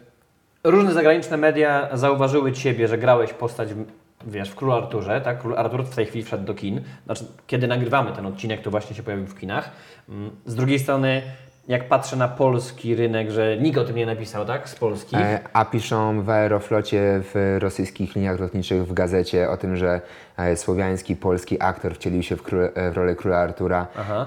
różne 0.64 0.92
zagraniczne 0.92 1.36
media 1.36 1.88
zauważyły 1.92 2.52
Ciebie, 2.52 2.88
że 2.88 2.98
grałeś 2.98 3.32
postać 3.32 3.74
w- 3.74 3.84
wiesz, 4.26 4.50
w 4.50 4.54
Królu 4.54 4.72
Arturze, 4.72 5.20
tak? 5.20 5.38
Król 5.40 5.56
Artur 5.58 5.84
w 5.84 5.94
tej 5.94 6.06
chwili 6.06 6.24
wszedł 6.24 6.44
do 6.44 6.54
kin. 6.54 6.80
Znaczy, 7.06 7.24
kiedy 7.46 7.66
nagrywamy 7.66 8.12
ten 8.12 8.26
odcinek, 8.26 8.62
to 8.62 8.70
właśnie 8.70 8.96
się 8.96 9.02
pojawił 9.02 9.26
w 9.26 9.38
kinach. 9.38 9.70
Mm, 10.08 10.30
Z 10.46 10.54
drugiej 10.54 10.78
strony, 10.78 11.22
jak 11.70 11.88
patrzę 11.88 12.16
na 12.16 12.28
polski 12.28 12.94
rynek, 12.94 13.30
że 13.30 13.56
nikt 13.56 13.78
o 13.78 13.84
tym 13.84 13.96
nie 13.96 14.06
napisał, 14.06 14.44
tak? 14.44 14.68
Z 14.68 14.74
polskich. 14.74 15.20
E, 15.20 15.40
A 15.52 15.64
piszą 15.64 16.22
w 16.22 16.30
Aeroflocie, 16.30 17.20
w 17.22 17.56
rosyjskich 17.60 18.14
liniach 18.14 18.40
lotniczych, 18.40 18.86
w 18.86 18.92
gazecie 18.92 19.50
o 19.50 19.56
tym, 19.56 19.76
że 19.76 20.00
e, 20.36 20.56
słowiański, 20.56 21.16
polski 21.16 21.62
aktor 21.62 21.94
wcielił 21.94 22.22
się 22.22 22.36
w, 22.36 22.42
król, 22.42 22.68
e, 22.74 22.90
w 22.90 22.96
rolę 22.96 23.14
króla 23.14 23.36
Artura, 23.38 23.86
Aha. 23.98 24.26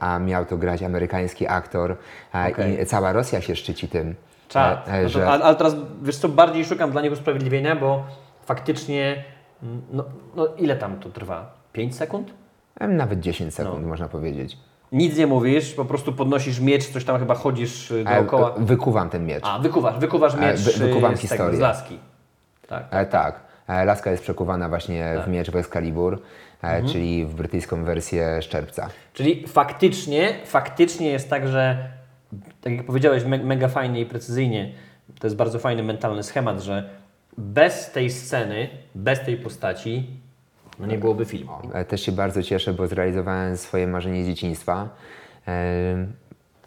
a 0.00 0.18
miał 0.18 0.46
to 0.46 0.56
grać 0.56 0.82
amerykański 0.82 1.46
aktor. 1.46 1.96
Okej. 2.50 2.82
I 2.82 2.86
cała 2.86 3.12
Rosja 3.12 3.40
się 3.40 3.56
szczyci 3.56 3.88
tym, 3.88 4.14
Czad. 4.48 4.88
No 5.02 5.08
że 5.08 5.28
ale, 5.28 5.56
teraz, 5.56 5.76
wiesz 6.02 6.16
co, 6.16 6.28
bardziej 6.28 6.64
szukam 6.64 6.90
dla 6.90 7.02
niego 7.02 7.12
usprawiedliwienia, 7.12 7.76
bo 7.76 8.06
faktycznie, 8.44 9.24
no, 9.92 10.04
no 10.36 10.46
ile 10.46 10.76
tam 10.76 11.00
to 11.00 11.08
trwa? 11.08 11.52
5 11.72 11.96
sekund? 11.96 12.32
nawet 12.88 13.20
10 13.20 13.54
sekund 13.54 13.82
No. 13.82 13.88
można 13.88 14.08
powiedzieć. 14.08 14.56
Nic 14.92 15.16
nie 15.16 15.26
mówisz, 15.26 15.72
po 15.74 15.84
prostu 15.84 16.12
podnosisz 16.12 16.60
miecz, 16.60 16.86
coś 16.88 17.04
tam 17.04 17.18
chyba 17.18 17.34
chodzisz 17.34 17.92
E, 17.92 18.04
dookoła. 18.04 18.54
Wykuwam 18.58 19.10
ten 19.10 19.26
miecz. 19.26 19.44
A, 19.46 19.58
wykuwasz, 19.58 19.98
wykuwasz 19.98 20.34
E, 20.34 20.36
miecz 20.40 20.60
wy- 20.60 20.86
wykuwam 20.86 21.12
y, 21.12 21.16
z, 21.16 21.20
tego, 21.20 21.32
historię. 21.34 21.56
z 21.56 21.60
laski. 21.60 21.98
Tak. 22.68 22.84
E, 22.90 23.06
tak. 23.06 23.40
E, 23.68 23.84
Laska 23.84 24.10
jest 24.10 24.22
przekuwana 24.22 24.68
właśnie 24.68 25.14
w 25.24 25.28
miecz 25.28 25.50
w 25.50 25.56
Excalibur, 25.56 26.14
e, 26.14 26.18
Mhm. 26.66 26.88
czyli 26.88 27.26
w 27.26 27.34
brytyjską 27.34 27.84
wersję 27.84 28.42
Szczerbca. 28.42 28.88
Czyli 29.14 29.46
faktycznie, 29.48 30.34
faktycznie 30.44 31.08
jest 31.10 31.30
tak, 31.30 31.48
że 31.48 31.90
tak 32.60 32.72
jak 32.72 32.86
powiedziałeś 32.86 33.24
me, 33.24 33.38
mega 33.38 33.68
fajnie 33.68 34.00
i 34.00 34.06
precyzyjnie, 34.06 34.72
to 35.20 35.26
jest 35.26 35.36
bardzo 35.36 35.58
fajny 35.58 35.82
mentalny 35.82 36.22
schemat, 36.22 36.60
że 36.62 36.88
bez 37.38 37.90
tej 37.90 38.10
sceny, 38.10 38.68
bez 38.94 39.20
tej 39.24 39.36
postaci, 39.36 40.06
no 40.80 40.86
nie 40.86 40.98
byłoby 40.98 41.24
filmu. 41.24 41.52
E, 41.72 41.84
Też 41.84 42.00
się 42.00 42.12
bardzo 42.12 42.42
cieszę, 42.42 42.72
bo 42.72 42.86
zrealizowałem 42.86 43.56
swoje 43.56 43.86
marzenie 43.86 44.24
z 44.24 44.26
dzieciństwa, 44.26 44.88
e, 45.48 46.06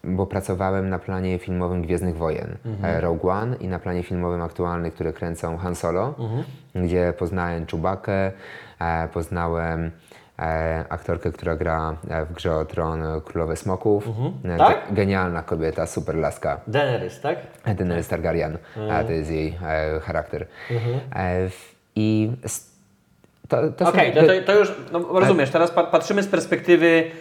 bo 0.03 0.27
pracowałem 0.27 0.89
na 0.89 1.00
planie 1.00 1.39
filmowym 1.39 1.82
Gwiezdnych 1.82 2.17
Wojen, 2.17 2.58
e, 2.84 3.01
Rogue 3.01 3.29
One 3.29 3.55
i 3.55 3.67
na 3.67 3.79
planie 3.79 4.03
filmowym 4.03 4.41
aktualny, 4.41 4.91
które 4.91 5.13
kręcą 5.13 5.58
Han 5.58 5.75
Solo, 5.75 6.15
gdzie 6.75 7.13
poznałem 7.20 7.65
Chewbackę, 7.65 8.32
e, 8.82 9.08
poznałem 9.13 9.91
aktorkę, 10.89 11.32
która 11.32 11.55
gra 11.55 11.96
w 12.29 12.34
grze 12.34 12.55
o 12.55 12.65
Tron 12.65 13.03
Królowe 13.25 13.55
Smoków. 13.55 14.08
E, 14.46 14.58
Tak? 14.58 14.89
ge- 14.89 14.93
Genialna 14.93 15.43
kobieta, 15.43 15.86
super 15.86 16.15
laska. 16.15 16.60
Daenerys, 16.67 17.22
tak? 17.22 17.38
Daenerys 17.75 18.08
Targaryen, 18.08 18.58
a 18.91 19.03
to 19.03 19.12
jest 19.12 19.32
jej 19.32 19.58
charakter. 20.01 20.48
W- 21.50 21.74
I 21.96 22.32
Okej, 23.89 24.12
no 24.15 24.22
to, 24.22 24.27
to 24.45 24.60
już, 24.60 24.72
no, 24.91 25.19
rozumiesz, 25.19 25.50
teraz 25.50 25.72
pa, 25.72 25.83
patrzymy 25.83 26.24
z 26.24 26.27
perspektywy 26.27 27.12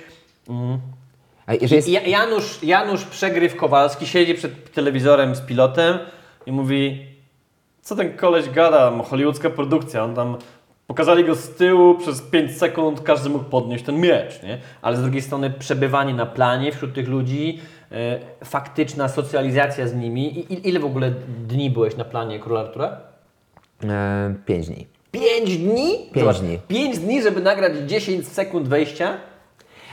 jeżeli 1.61 1.77
jest, 1.77 1.89
Ja, 1.89 2.01
Janusz, 2.03 2.63
Janusz 2.63 3.05
Przegryw 3.05 3.57
Kowalski 3.57 4.07
siedzi 4.07 4.35
przed 4.35 4.73
telewizorem 4.73 5.35
z 5.35 5.41
pilotem 5.41 5.99
i 6.47 6.53
mówi 6.53 7.07
co 7.83 7.97
ten 7.97 8.17
koleś 8.17 8.51
gada, 8.51 8.93
hollywoodzka 9.11 9.51
produkcja, 9.51 10.05
on 10.05 10.15
tam 10.15 10.37
pokazali 10.87 11.25
go 11.25 11.35
z 11.35 11.49
tyłu, 11.49 11.95
przez 11.95 12.23
5 12.23 12.59
sekund 12.59 13.01
każdy 13.01 13.29
mógł 13.31 13.45
podnieść 13.45 13.85
ten 13.85 14.01
miecz, 14.01 14.43
nie? 14.43 14.59
Ale 14.83 14.97
z 14.97 15.01
drugiej 15.03 15.23
strony 15.23 15.51
przebywanie 15.51 16.15
na 16.15 16.27
planie 16.27 16.73
wśród 16.73 16.95
tych 16.95 17.09
ludzi, 17.09 17.61
e, 17.93 18.19
faktyczna 18.45 19.09
socjalizacja 19.09 19.89
z 19.89 19.95
nimi. 19.95 20.39
I, 20.39 20.53
i- 20.53 20.69
ile 20.69 20.81
w 20.81 20.85
ogóle 20.85 21.11
dni 21.49 21.71
byłeś 21.71 21.97
na 21.97 22.05
planie 22.05 22.41
Króla 22.41 22.61
Artura? 22.61 22.97
e, 23.85 24.35
pięć 24.47 24.67
dni. 24.67 24.87
5 25.13 25.59
dni? 25.59 26.11
Pięć 26.13 26.41
dni. 26.41 26.59
5 26.69 26.99
dni, 26.99 27.23
żeby 27.23 27.41
nagrać 27.41 27.73
10 27.87 28.29
sekund 28.29 28.69
wejścia? 28.69 29.17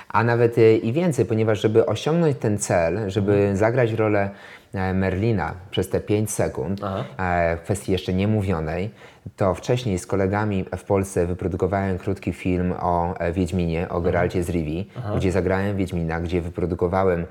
A 0.09 0.23
nawet 0.23 0.57
e, 0.57 0.75
i 0.75 0.93
więcej, 0.93 1.25
ponieważ 1.25 1.61
żeby 1.61 1.85
osiągnąć 1.85 2.37
ten 2.37 2.57
cel, 2.57 3.09
żeby 3.09 3.51
zagrać 3.57 3.91
rolę 3.91 4.29
e, 4.73 4.93
Merlina 4.93 5.53
przez 5.71 5.89
te 5.89 5.99
5 5.99 6.31
sekund, 6.31 6.79
Aha. 6.83 7.05
e, 7.17 7.57
w 7.57 7.61
kwestii 7.61 7.91
jeszcze 7.91 8.13
niemówionej, 8.13 8.89
to 9.37 9.55
wcześniej 9.55 9.99
z 9.99 10.07
kolegami 10.07 10.65
w 10.77 10.83
Polsce 10.83 11.27
wyprodukowałem 11.27 11.97
krótki 11.97 12.33
film 12.33 12.73
o 12.79 13.17
e, 13.19 13.31
Wiedźminie, 13.31 13.89
o 13.89 14.01
Geralcie 14.01 14.43
z 14.43 14.49
Rivi, 14.49 14.89
gdzie 15.17 15.31
zagrałem 15.31 15.77
Wiedźmina, 15.77 16.19
gdzie 16.19 16.41
wyprodukowałem 16.41 17.25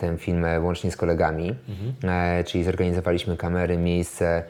ten 0.00 0.18
film 0.18 0.44
łącznie 0.62 0.90
z 0.90 0.96
kolegami, 0.96 1.54
e, 2.04 2.44
czyli 2.44 2.64
zorganizowaliśmy 2.64 3.36
kamery, 3.36 3.76
miejsce, 3.78 4.42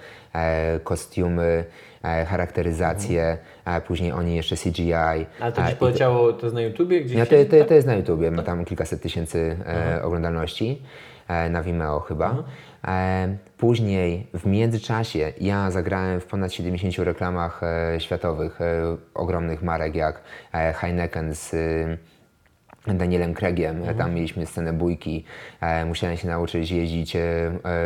kostiumy, 0.84 1.64
charakteryzację, 2.02 3.38
a 3.64 3.80
później 3.80 4.12
oni 4.12 4.36
jeszcze 4.36 4.56
CGI. 4.56 4.92
Ale 5.40 5.52
to 5.52 5.60
e, 5.62 5.64
gdzieś 5.64 5.74
poleciało, 5.74 6.32
to 6.32 6.46
jest 6.46 6.54
na 6.54 6.60
YouTubie? 6.60 7.00
Gdzieś 7.00 7.16
ja, 7.16 7.26
to, 7.26 7.30
siedzi, 7.30 7.50
to, 7.50 7.58
tak? 7.58 7.68
to 7.68 7.74
jest 7.74 7.86
na 7.86 7.94
YouTubie, 7.94 8.30
ma 8.30 8.42
tam 8.42 8.64
kilkaset 8.64 9.02
tysięcy 9.02 9.56
e, 9.66 10.02
oglądalności, 10.02 10.82
e, 11.28 11.50
na 11.50 11.62
Vimeo 11.62 12.00
chyba. 12.00 12.44
E, 12.88 13.36
później, 13.58 14.26
w 14.34 14.46
międzyczasie, 14.46 15.32
ja 15.40 15.70
zagrałem 15.70 16.20
w 16.20 16.26
ponad 16.26 16.52
70 16.52 16.98
reklamach 16.98 17.60
e, 17.62 18.00
światowych, 18.00 18.60
e, 18.60 18.96
ogromnych 19.14 19.62
marek 19.62 19.94
jak 19.94 20.22
e, 20.54 20.72
Heineken 20.72 21.34
z 21.34 21.54
e, 21.54 22.94
Danielem 22.94 23.34
Craigiem. 23.34 23.82
Tam 23.98 24.14
mieliśmy 24.14 24.46
scenę 24.46 24.72
bójki. 24.72 25.24
E, 25.60 25.84
musiałem 25.84 26.16
się 26.16 26.28
nauczyć 26.28 26.70
jeździć 26.70 27.16
e, 27.16 27.20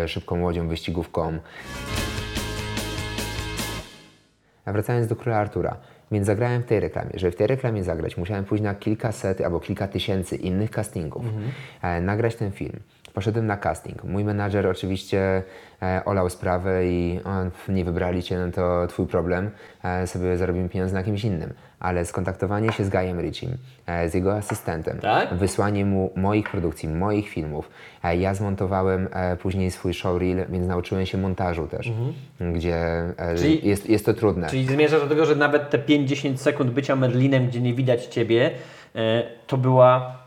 e, 0.02 0.08
szybką 0.08 0.42
łodzią, 0.42 0.68
wyścigówką. 0.68 1.38
A 4.64 4.72
wracając 4.72 5.06
do 5.06 5.16
Króla 5.16 5.36
Artura, 5.36 5.76
więc 6.12 6.26
zagrałem 6.26 6.62
w 6.62 6.66
tej 6.66 6.80
reklamie. 6.80 7.10
Żeby 7.14 7.32
w 7.32 7.36
tej 7.36 7.46
reklamie 7.46 7.84
zagrać, 7.84 8.16
musiałem 8.16 8.44
pójść 8.44 8.64
na 8.64 8.74
kilkaset 8.74 9.40
albo 9.40 9.60
kilka 9.60 9.88
tysięcy 9.88 10.36
innych 10.36 10.70
castingów, 10.70 11.24
e, 11.82 12.00
nagrać 12.00 12.36
ten 12.36 12.52
film. 12.52 12.80
Poszedłem 13.14 13.46
na 13.46 13.56
casting. 13.56 14.04
Mój 14.04 14.24
menadżer 14.24 14.66
oczywiście 14.66 15.42
e, 15.82 16.02
olał 16.04 16.30
sprawę 16.30 16.86
i 16.86 17.20
on, 17.24 17.50
nie 17.68 17.84
wybrali 17.84 18.22
cię, 18.22 18.38
no 18.38 18.52
to 18.52 18.86
twój 18.86 19.06
problem, 19.06 19.50
e, 19.84 20.06
sobie 20.06 20.36
zarobimy 20.36 20.68
pieniądze 20.68 20.94
na 20.94 21.02
kimś 21.02 21.24
innym. 21.24 21.52
Ale 21.82 22.04
skontaktowanie 22.04 22.72
się 22.72 22.84
z 22.84 22.88
Gajem 22.88 23.20
Ritchiem, 23.20 23.50
e, 23.86 24.08
z 24.08 24.14
jego 24.14 24.36
asystentem, 24.36 24.98
Tak? 24.98 25.34
wysłanie 25.34 25.84
mu 25.84 26.10
moich 26.16 26.50
produkcji, 26.50 26.88
moich 26.88 27.28
filmów. 27.28 27.70
E, 28.04 28.16
Ja 28.16 28.34
zmontowałem 28.34 29.08
e, 29.12 29.36
później 29.36 29.70
swój 29.70 29.94
showreel, 29.94 30.46
więc 30.48 30.66
nauczyłem 30.68 31.06
się 31.06 31.18
montażu 31.18 31.66
też, 31.66 31.92
gdzie 32.54 32.76
e, 33.16 33.34
Czyli- 33.38 33.68
jest, 33.68 33.88
jest 33.90 34.06
to 34.06 34.14
trudne. 34.14 34.48
Czyli 34.50 34.66
zmierzasz 34.66 35.00
do 35.00 35.06
tego, 35.08 35.26
że 35.26 35.36
nawet 35.36 35.70
te 35.70 35.78
5-10 35.78 36.36
sekund 36.36 36.70
bycia 36.70 36.96
Merlinem, 36.96 37.46
gdzie 37.48 37.60
nie 37.60 37.74
widać 37.74 38.06
Ciebie, 38.06 38.50
to 39.46 39.56
była 39.56 40.18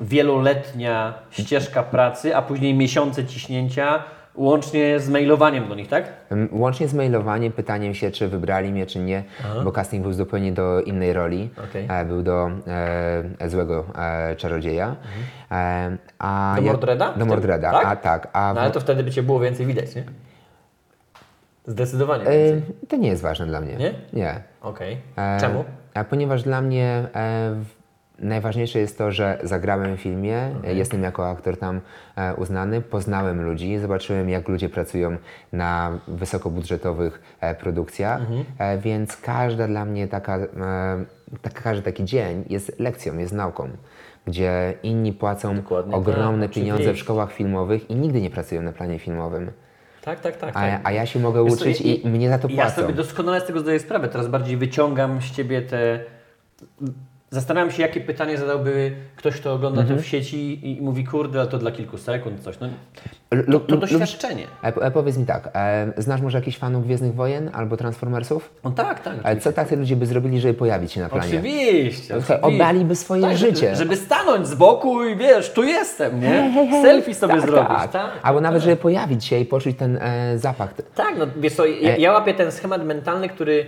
wieloletnia 0.00 1.14
ścieżka 1.30 1.82
pracy, 1.82 2.36
a 2.36 2.42
później 2.42 2.74
miesiące 2.74 3.24
ciśnięcia, 3.26 4.02
łącznie 4.34 5.00
z 5.00 5.08
mailowaniem 5.08 5.68
do 5.68 5.74
nich, 5.74 5.88
tak? 5.88 6.04
Łącznie 6.52 6.88
z 6.88 6.94
mailowaniem, 6.94 7.52
pytaniem 7.52 7.94
się, 7.94 8.10
czy 8.10 8.28
wybrali 8.28 8.72
mnie, 8.72 8.86
czy 8.86 8.98
nie, 8.98 9.24
bo 9.64 9.72
casting 9.72 10.02
był 10.02 10.12
zupełnie 10.12 10.52
do 10.52 10.80
innej 10.80 11.12
roli. 11.12 11.50
Okej. 11.70 11.86
E, 11.90 12.04
był 12.04 12.22
do 12.22 12.50
e, 13.40 13.48
złego 13.50 13.84
e, 13.98 14.36
czarodzieja. 14.36 14.96
E, 15.50 15.96
a 16.18 16.52
Do 16.56 16.62
Mordreda? 16.62 17.12
Do 17.16 17.26
Mordreda, 17.26 17.70
Tak? 17.72 17.84
a 17.86 17.96
tak. 17.96 18.28
A 18.32 18.52
No 18.54 18.60
ale 18.60 18.70
to 18.70 18.80
wtedy 18.80 19.02
by 19.04 19.10
Cię 19.10 19.22
było 19.22 19.40
więcej 19.40 19.66
widać, 19.66 19.94
nie? 19.94 20.04
Zdecydowanie 21.66 22.24
E, 22.24 22.44
więcej. 22.44 22.74
to 22.88 22.96
nie 22.96 23.08
jest 23.08 23.22
ważne 23.22 23.46
dla 23.46 23.60
mnie. 23.60 23.76
Nie? 23.76 23.92
Nie. 24.12 24.34
Okej. 24.62 24.96
E, 25.16 25.40
Czemu? 25.40 25.64
A 25.94 26.04
ponieważ 26.04 26.42
dla 26.42 26.60
mnie 26.60 27.04
e, 27.14 27.54
najważniejsze 28.20 28.78
jest 28.78 28.98
to, 28.98 29.12
że 29.12 29.38
zagrałem 29.42 29.96
w 29.96 30.00
filmie, 30.00 30.50
e, 30.64 30.74
jestem 30.74 31.02
jako 31.02 31.30
aktor 31.30 31.56
tam 31.56 31.80
e, 32.16 32.34
uznany, 32.34 32.80
poznałem 32.80 33.42
ludzi, 33.42 33.78
zobaczyłem 33.78 34.28
jak 34.28 34.48
ludzie 34.48 34.68
pracują 34.68 35.16
na 35.52 35.98
wysokobudżetowych 36.08 37.22
e, 37.40 37.54
produkcjach, 37.54 38.20
e, 38.58 38.78
więc 38.78 39.16
każda 39.16 39.66
dla 39.66 39.84
mnie 39.84 40.08
taka, 40.08 40.36
e, 40.38 40.48
tak, 41.42 41.62
każdy 41.62 41.82
taki 41.82 42.04
dzień 42.04 42.44
jest 42.48 42.80
lekcją, 42.80 43.18
jest 43.18 43.32
nauką. 43.32 43.68
Gdzie 44.26 44.74
inni 44.82 45.12
płacą 45.12 45.56
Dokładnie 45.56 45.94
ogromne 45.94 46.46
tak, 46.46 46.54
pieniądze 46.54 46.92
w 46.92 46.98
szkołach 46.98 47.32
filmowych 47.32 47.90
i 47.90 47.94
nigdy 47.94 48.20
nie 48.20 48.30
pracują 48.30 48.62
na 48.62 48.72
planie 48.72 48.98
filmowym. 48.98 49.50
Tak, 50.02 50.20
tak, 50.20 50.36
tak. 50.36 50.50
A, 50.50 50.52
tak. 50.60 50.80
a 50.84 50.92
ja 50.92 51.06
się 51.06 51.18
mogę 51.18 51.44
Wiesz 51.44 51.52
uczyć 51.52 51.80
i, 51.80 52.08
mnie 52.08 52.28
za 52.28 52.38
to 52.38 52.48
Ja 52.48 52.56
płacą. 52.56 52.82
sobie 52.82 52.94
doskonale 52.94 53.40
z 53.40 53.44
tego 53.44 53.60
zdaję 53.60 53.78
sprawę. 53.78 54.08
Teraz 54.08 54.28
bardziej 54.28 54.56
wyciągam 54.56 55.22
z 55.22 55.30
ciebie 55.30 55.62
te. 55.62 56.00
Zastanawiam 57.32 57.70
się, 57.70 57.82
jakie 57.82 58.00
pytanie 58.00 58.38
zadałby 58.38 58.92
ktoś, 59.16 59.34
kto 59.34 59.52
ogląda 59.54 59.80
Mhm. 59.80 59.98
to 59.98 60.04
w 60.04 60.06
sieci 60.06 60.70
i 60.70 60.82
mówi, 60.82 61.04
kurde, 61.04 61.40
ale 61.40 61.48
to 61.48 61.58
dla 61.58 61.70
kilku 61.70 61.98
sekund 61.98 62.40
coś. 62.40 62.58
No, 62.60 63.60
to, 63.60 63.60
to 63.60 63.76
doświadczenie. 63.76 64.46
E, 64.64 64.66
e, 64.66 64.90
powiedz 64.90 65.16
mi 65.16 65.26
tak, 65.26 65.50
e, 65.54 65.92
znasz 65.96 66.20
może 66.20 66.38
jakichś 66.38 66.58
fanów 66.58 66.84
Gwiezdnych 66.84 67.14
Wojen 67.14 67.50
albo 67.52 67.76
Transformersów? 67.76 68.50
No 68.64 68.70
tak, 68.70 69.00
tak. 69.00 69.14
E, 69.24 69.36
co 69.36 69.52
tacy 69.52 69.76
ludzie 69.76 69.96
by 69.96 70.06
zrobili, 70.06 70.40
żeby 70.40 70.54
pojawić 70.54 70.92
się 70.92 71.00
na 71.00 71.08
planie? 71.08 71.24
Oczywiście. 71.28 72.14
Oczywiście. 72.14 72.40
oddaliby 72.42 72.96
swoje 72.96 73.22
tak, 73.22 73.36
życie. 73.36 73.76
Żeby, 73.76 73.96
stanąć 73.96 74.46
z 74.46 74.54
boku 74.54 75.04
i 75.04 75.16
wiesz, 75.16 75.52
tu 75.52 75.62
jestem, 75.64 76.20
nie? 76.20 76.52
Selfie 76.82 77.14
sobie 77.14 77.34
tak, 77.34 77.42
zrobić. 77.42 77.68
tak. 77.68 77.92
Tak, 77.92 78.10
Albo 78.22 78.40
nawet, 78.40 78.62
żeby 78.62 78.76
pojawić 78.76 79.24
się 79.24 79.38
i 79.38 79.44
poczuć 79.44 79.76
ten 79.76 79.96
e, 80.02 80.38
zapach. 80.38 80.74
Tak, 80.94 81.14
no 81.18 81.26
wiesz 81.36 81.52
co, 81.54 81.66
ja, 81.66 81.96
ja 81.96 82.12
łapię 82.12 82.34
ten 82.34 82.52
schemat 82.52 82.84
mentalny, 82.84 83.28
który 83.28 83.66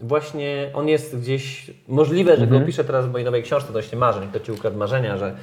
właśnie, 0.00 0.70
on 0.74 0.88
jest 0.88 1.20
gdzieś, 1.20 1.70
możliwe, 1.88 2.36
że 2.36 2.46
go 2.46 2.56
opiszę 2.56 2.84
teraz 2.84 3.06
w 3.06 3.12
mojej 3.12 3.24
nowej 3.24 3.42
książce 3.42 3.68
odnośnie 3.68 3.98
marzeń, 3.98 4.28
kto 4.28 4.40
Ci 4.40 4.52
ukradł 4.52 4.78
marzenia, 4.78 5.18
że 5.18 5.36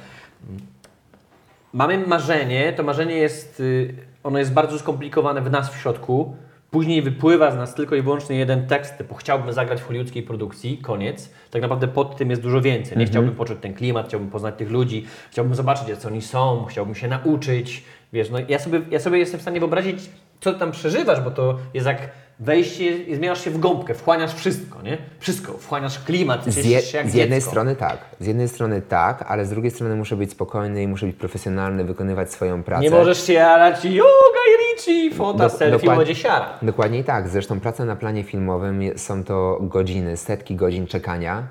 mamy 1.72 2.06
marzenie, 2.06 2.72
to 2.72 2.82
marzenie 2.82 3.14
jest, 3.14 3.60
y, 3.60 3.94
ono 4.22 4.38
jest 4.38 4.52
bardzo 4.52 4.78
skomplikowane 4.78 5.40
w 5.40 5.50
nas 5.50 5.74
w 5.74 5.80
środku, 5.80 6.36
później 6.70 7.02
wypływa 7.02 7.50
z 7.50 7.56
nas 7.56 7.74
tylko 7.74 7.94
i 7.96 8.02
wyłącznie 8.02 8.36
jeden 8.36 8.66
tekst, 8.66 8.98
typu 8.98 9.14
chciałbym 9.14 9.52
zagrać 9.52 9.80
w 9.80 9.86
hollywoodzkiej 9.86 10.22
produkcji, 10.22 10.78
koniec. 10.78 11.30
Tak 11.50 11.62
naprawdę 11.62 11.88
pod 11.88 12.16
tym 12.16 12.30
jest 12.30 12.42
dużo 12.42 12.60
więcej. 12.60 12.98
Nie 12.98 13.06
chciałbym 13.06 13.34
poczuć 13.34 13.58
ten 13.60 13.74
klimat, 13.74 14.08
chciałbym 14.08 14.30
poznać 14.30 14.54
tych 14.54 14.70
ludzi, 14.70 15.06
chciałbym 15.30 15.54
zobaczyć, 15.54 15.88
jak 15.88 16.04
oni 16.06 16.22
są, 16.22 16.64
chciałbym 16.68 16.94
się 16.94 17.08
nauczyć. 17.08 17.84
Wiesz, 18.12 18.30
no 18.30 18.38
ja 18.48 18.58
sobie, 18.58 18.80
ja 18.90 19.00
sobie 19.00 19.18
jestem 19.18 19.38
w 19.38 19.42
stanie 19.42 19.60
wyobrazić, 19.60 20.10
co 20.40 20.52
tam 20.52 20.72
przeżywasz, 20.72 21.20
bo 21.20 21.30
to 21.30 21.58
jest 21.74 21.86
jak 21.86 22.10
wejście 22.40 22.96
i 22.96 23.14
zmieniasz 23.14 23.44
się 23.44 23.50
w 23.50 23.58
gąbkę, 23.58 23.94
wchłaniasz 23.94 24.34
wszystko, 24.34 24.82
nie? 24.82 24.98
Wszystko, 25.18 25.52
wchłaniasz 25.52 25.98
klimat, 26.04 26.44
Z, 26.46 26.56
je, 26.66 26.80
z 26.80 26.92
jednej 26.94 27.38
dziecko. 27.38 27.50
strony 27.50 27.76
tak, 27.76 27.98
z 28.20 28.26
jednej 28.26 28.48
strony 28.48 28.82
tak, 28.82 29.24
ale 29.28 29.46
z 29.46 29.50
drugiej 29.50 29.70
strony 29.70 29.96
muszę 29.96 30.16
być 30.16 30.30
spokojny 30.30 30.82
i 30.82 30.88
muszę 30.88 31.06
być 31.06 31.16
profesjonalny, 31.16 31.84
wykonywać 31.84 32.32
swoją 32.32 32.62
pracę. 32.62 32.82
Nie 32.82 32.90
możesz 32.90 33.26
się 33.26 33.32
jarać 33.32 33.84
yoga 33.84 34.40
i 34.50 34.76
Richie, 34.76 35.14
fota, 35.16 35.38
Do- 35.38 35.50
selfie, 35.50 35.78
dokład- 35.86 35.98
będzie 35.98 36.14
siara. 36.14 36.58
Dokładnie 36.62 37.04
tak. 37.04 37.28
Zresztą 37.28 37.60
praca 37.60 37.84
na 37.84 37.96
planie 37.96 38.24
filmowym 38.24 38.80
są 38.96 39.24
to 39.24 39.58
godziny, 39.62 40.16
setki 40.16 40.56
godzin 40.56 40.86
czekania, 40.86 41.42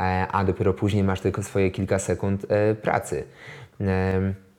e, 0.00 0.26
a 0.32 0.44
dopiero 0.44 0.74
później 0.74 1.04
masz 1.04 1.20
tylko 1.20 1.42
swoje 1.42 1.70
kilka 1.70 1.98
sekund 1.98 2.46
e, 2.48 2.74
pracy. 2.74 3.24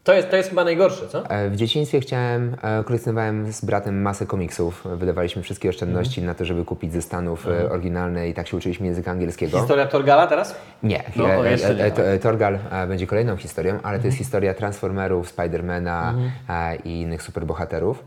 To 0.03 0.13
jest, 0.13 0.29
to 0.29 0.35
jest 0.35 0.49
chyba 0.49 0.63
najgorsze, 0.63 1.07
co? 1.07 1.29
E, 1.29 1.49
W 1.49 1.55
dzieciństwie 1.55 1.99
chciałem, 1.99 2.55
e, 2.61 2.83
kolekcjonowałem 2.83 3.51
z 3.53 3.65
bratem 3.65 4.01
masę 4.01 4.25
komiksów. 4.25 4.83
Wydawaliśmy 4.95 5.41
wszystkie 5.43 5.69
oszczędności 5.69 6.19
Mhm. 6.21 6.25
na 6.27 6.35
to, 6.39 6.45
żeby 6.45 6.65
kupić 6.65 6.93
ze 6.93 7.01
Stanów 7.01 7.47
e, 7.47 7.69
oryginalne 7.71 8.29
i 8.29 8.33
tak 8.33 8.47
się 8.47 8.57
uczyliśmy 8.57 8.85
języka 8.87 9.11
angielskiego. 9.11 9.57
Historia 9.57 9.85
Torgala 9.85 10.27
teraz? 10.27 10.55
Nie, 10.83 11.03
No, 11.15 11.45
e, 11.45 11.51
jeszcze 11.51 11.75
nie. 11.75 11.85
e, 11.85 11.91
to- 11.91 12.01
Torgal 12.21 12.59
będzie 12.87 13.07
kolejną 13.07 13.37
historią, 13.37 13.79
ale 13.83 13.99
to 13.99 14.05
jest 14.05 14.17
historia 14.17 14.53
Transformerów, 14.53 15.29
Spidermana 15.29 16.09
Mhm. 16.09 16.31
i 16.83 17.01
innych 17.01 17.21
superbohaterów. 17.23 18.03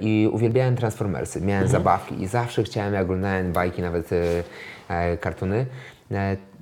I 0.00 0.28
uwielbiałem 0.32 0.76
Transformersy, 0.76 1.40
miałem 1.40 1.62
Mhm. 1.64 1.70
zabawki 1.82 2.22
i 2.22 2.26
zawsze 2.26 2.62
chciałem, 2.62 2.94
jak 2.94 3.02
oglądałem 3.04 3.52
bajki, 3.52 3.82
nawet 3.82 4.10
e, 4.88 5.16
kartuny 5.16 5.56
e, 5.56 5.66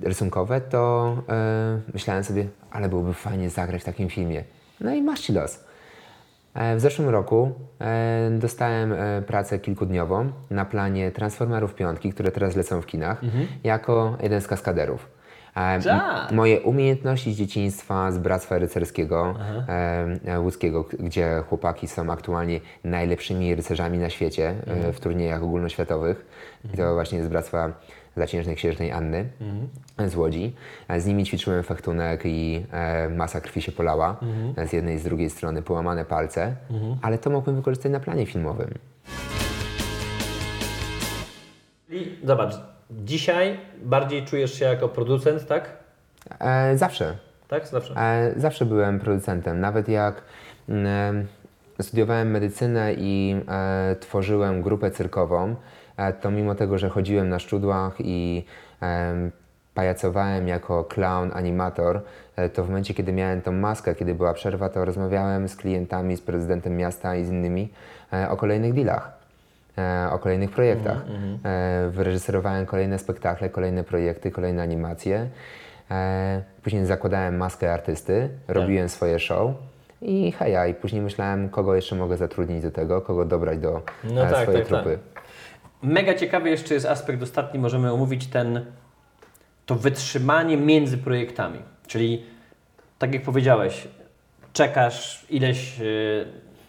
rysunkowe, 0.01 0.61
to 0.61 1.13
e, 1.29 1.79
myślałem 1.93 2.23
sobie, 2.23 2.47
ale 2.71 2.89
byłoby 2.89 3.13
fajnie 3.13 3.49
zagrać 3.49 3.81
w 3.81 3.85
takim 3.85 4.09
filmie. 4.09 4.43
No 4.81 4.93
i 4.93 5.01
masz 5.01 5.19
ci 5.19 5.33
los. 5.33 5.63
E, 6.53 6.75
W 6.75 6.79
zeszłym 6.79 7.09
roku 7.09 7.51
e, 7.81 8.29
dostałem 8.39 8.93
e, 8.93 9.21
pracę 9.21 9.59
kilkudniową 9.59 10.31
na 10.49 10.65
planie 10.65 11.11
Transformerów 11.11 11.75
Piątki, 11.75 12.13
które 12.13 12.31
teraz 12.31 12.55
lecą 12.55 12.81
w 12.81 12.85
kinach, 12.85 13.21
jako 13.63 14.17
jeden 14.21 14.41
z 14.41 14.47
kaskaderów. 14.47 15.07
E, 15.55 15.81
Tak. 15.81 16.31
moje 16.31 16.61
umiejętności 16.61 17.33
z 17.33 17.37
dzieciństwa, 17.37 18.11
z 18.11 18.17
Bractwa 18.17 18.57
Rycerskiego 18.57 19.35
e, 19.69 20.17
e, 20.25 20.39
łódzkiego, 20.39 20.85
gdzie 20.99 21.43
chłopaki 21.49 21.87
są 21.87 22.11
aktualnie 22.11 22.59
najlepszymi 22.83 23.55
rycerzami 23.55 23.97
na 23.97 24.09
świecie 24.09 24.55
e, 24.67 24.93
w 24.93 24.99
turniejach 24.99 25.43
ogólnoświatowych. 25.43 26.25
I 26.73 26.77
to 26.77 26.93
właśnie 26.93 27.23
z 27.23 27.27
Bractwa 27.27 27.71
Zaciężnej 28.17 28.55
Księżnej 28.55 28.91
Anny 28.91 29.25
z 30.07 30.15
Łodzi. 30.15 30.55
E, 30.87 30.99
Z 31.01 31.05
nimi 31.05 31.25
ćwiczyłem 31.25 31.63
fechtunek 31.63 32.21
i 32.25 32.65
e, 32.71 33.09
masa 33.09 33.41
krwi 33.41 33.61
się 33.61 33.71
polała. 33.71 34.19
E, 34.57 34.67
Z 34.67 34.73
jednej 34.73 34.95
i 34.95 34.99
z 34.99 35.03
drugiej 35.03 35.29
strony 35.29 35.61
połamane 35.61 36.05
palce, 36.05 36.55
ale 37.01 37.17
to 37.17 37.29
mogłem 37.29 37.55
wykorzystać 37.55 37.91
na 37.91 37.99
planie 37.99 38.25
filmowym. 38.25 38.69
I 41.89 42.19
zobacz, 42.23 42.53
dzisiaj 42.91 43.59
bardziej 43.83 44.25
czujesz 44.25 44.53
się 44.59 44.65
jako 44.65 44.89
producent, 44.89 45.47
tak? 45.47 45.69
E, 46.39 46.77
zawsze. 46.77 47.17
Tak? 47.47 47.67
Zawsze. 47.67 47.93
E, 47.97 48.33
Zawsze 48.37 48.65
byłem 48.65 48.99
producentem. 48.99 49.59
Nawet 49.59 49.89
jak 49.89 50.21
mm, 50.69 51.27
studiowałem 51.81 52.31
medycynę 52.31 52.93
i 52.97 53.35
e, 53.49 53.95
tworzyłem 53.99 54.61
grupę 54.61 54.91
cyrkową, 54.91 55.49
e, 55.49 55.55
to 56.21 56.31
mimo 56.31 56.55
tego, 56.55 56.77
że 56.77 56.89
chodziłem 56.89 57.29
na 57.29 57.39
szczudłach 57.39 57.93
i 57.99 58.45
em, 58.81 59.31
pajacowałem 59.73 60.47
jako 60.47 60.83
clown, 60.83 61.31
animator, 61.33 62.01
e, 62.35 62.49
to 62.49 62.63
w 62.63 62.67
momencie, 62.67 62.93
kiedy 62.93 63.13
miałem 63.13 63.41
tą 63.41 63.51
maskę, 63.51 63.95
kiedy 63.95 64.15
była 64.15 64.33
przerwa, 64.33 64.69
to 64.69 64.85
rozmawiałem 64.85 65.47
z 65.49 65.55
klientami, 65.55 66.17
z 66.17 66.21
prezydentem 66.21 66.77
miasta 66.77 67.15
i 67.15 67.25
z 67.25 67.29
innymi 67.29 67.69
e, 68.13 68.29
o 68.29 68.37
kolejnych 68.37 68.73
dealach. 68.73 69.11
e, 69.77 70.09
O 70.11 70.19
kolejnych 70.19 70.51
projektach. 70.51 70.97
E, 71.45 71.89
Wyreżyserowałem 71.89 72.65
kolejne 72.65 72.99
spektakle, 72.99 73.49
kolejne 73.49 73.83
projekty, 73.83 74.31
kolejne 74.31 74.63
animacje. 74.63 75.27
E, 75.91 76.41
Później 76.63 76.85
zakładałem 76.85 77.37
maskę 77.37 77.73
artysty, 77.73 78.29
robiłem 78.47 78.89
swoje 78.89 79.19
show 79.19 79.51
i 80.01 80.31
heja, 80.31 80.67
i 80.67 80.73
później 80.73 81.01
myślałem, 81.01 81.49
kogo 81.49 81.75
jeszcze 81.75 81.95
mogę 81.95 82.17
zatrudnić 82.17 82.63
do 82.63 82.71
tego, 82.71 83.01
kogo 83.01 83.25
dobrać 83.25 83.59
do 83.59 83.81
No 84.03 84.27
e, 84.27 84.29
tak, 84.31 84.43
swojej 84.43 84.61
tak, 84.65 84.83
tak. 84.83 84.99
Mega 85.85 86.13
ciekawy 86.13 86.49
jeszcze 86.49 86.73
jest 86.73 86.85
aspekt 86.85 87.23
ostatni, 87.23 87.59
możemy 87.59 87.91
omówić 87.91 88.27
ten, 88.27 88.65
to 89.65 89.75
wytrzymanie 89.75 90.57
między 90.57 90.97
projektami. 90.97 91.59
Czyli 91.87 92.23
tak 92.99 93.13
jak 93.13 93.23
powiedziałeś, 93.23 93.87
czekasz 94.53 95.25
ileś 95.29 95.79
y, 95.81 96.25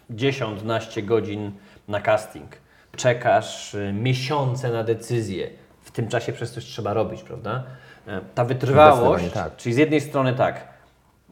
10, 0.09 0.59
12 0.59 1.01
godzin 1.01 1.51
na 1.87 2.01
casting, 2.01 2.49
czekasz 2.95 3.73
y, 3.73 3.93
miesiące 3.93 4.71
na 4.71 4.83
decyzję. 4.83 5.49
W 5.81 5.91
tym 5.91 6.07
czasie 6.07 6.33
przez 6.33 6.51
coś 6.51 6.65
trzeba 6.65 6.93
robić, 6.93 7.23
prawda? 7.23 7.63
E, 8.07 8.21
Ta 8.35 8.45
wytrwałość, 8.45 9.31
tak. 9.33 9.55
czyli 9.55 9.75
z 9.75 9.77
jednej 9.77 10.01
strony 10.01 10.33
tak, 10.33 10.67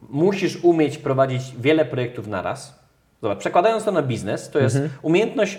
musisz 0.08 0.56
umieć 0.56 0.98
prowadzić 0.98 1.42
wiele 1.58 1.84
projektów 1.84 2.26
naraz. 2.26 2.86
Zobacz, 3.22 3.38
przekładając 3.38 3.84
to 3.84 3.92
na 3.92 4.02
biznes, 4.02 4.50
to 4.50 4.58
jest 4.58 4.78
umiejętność 5.02 5.58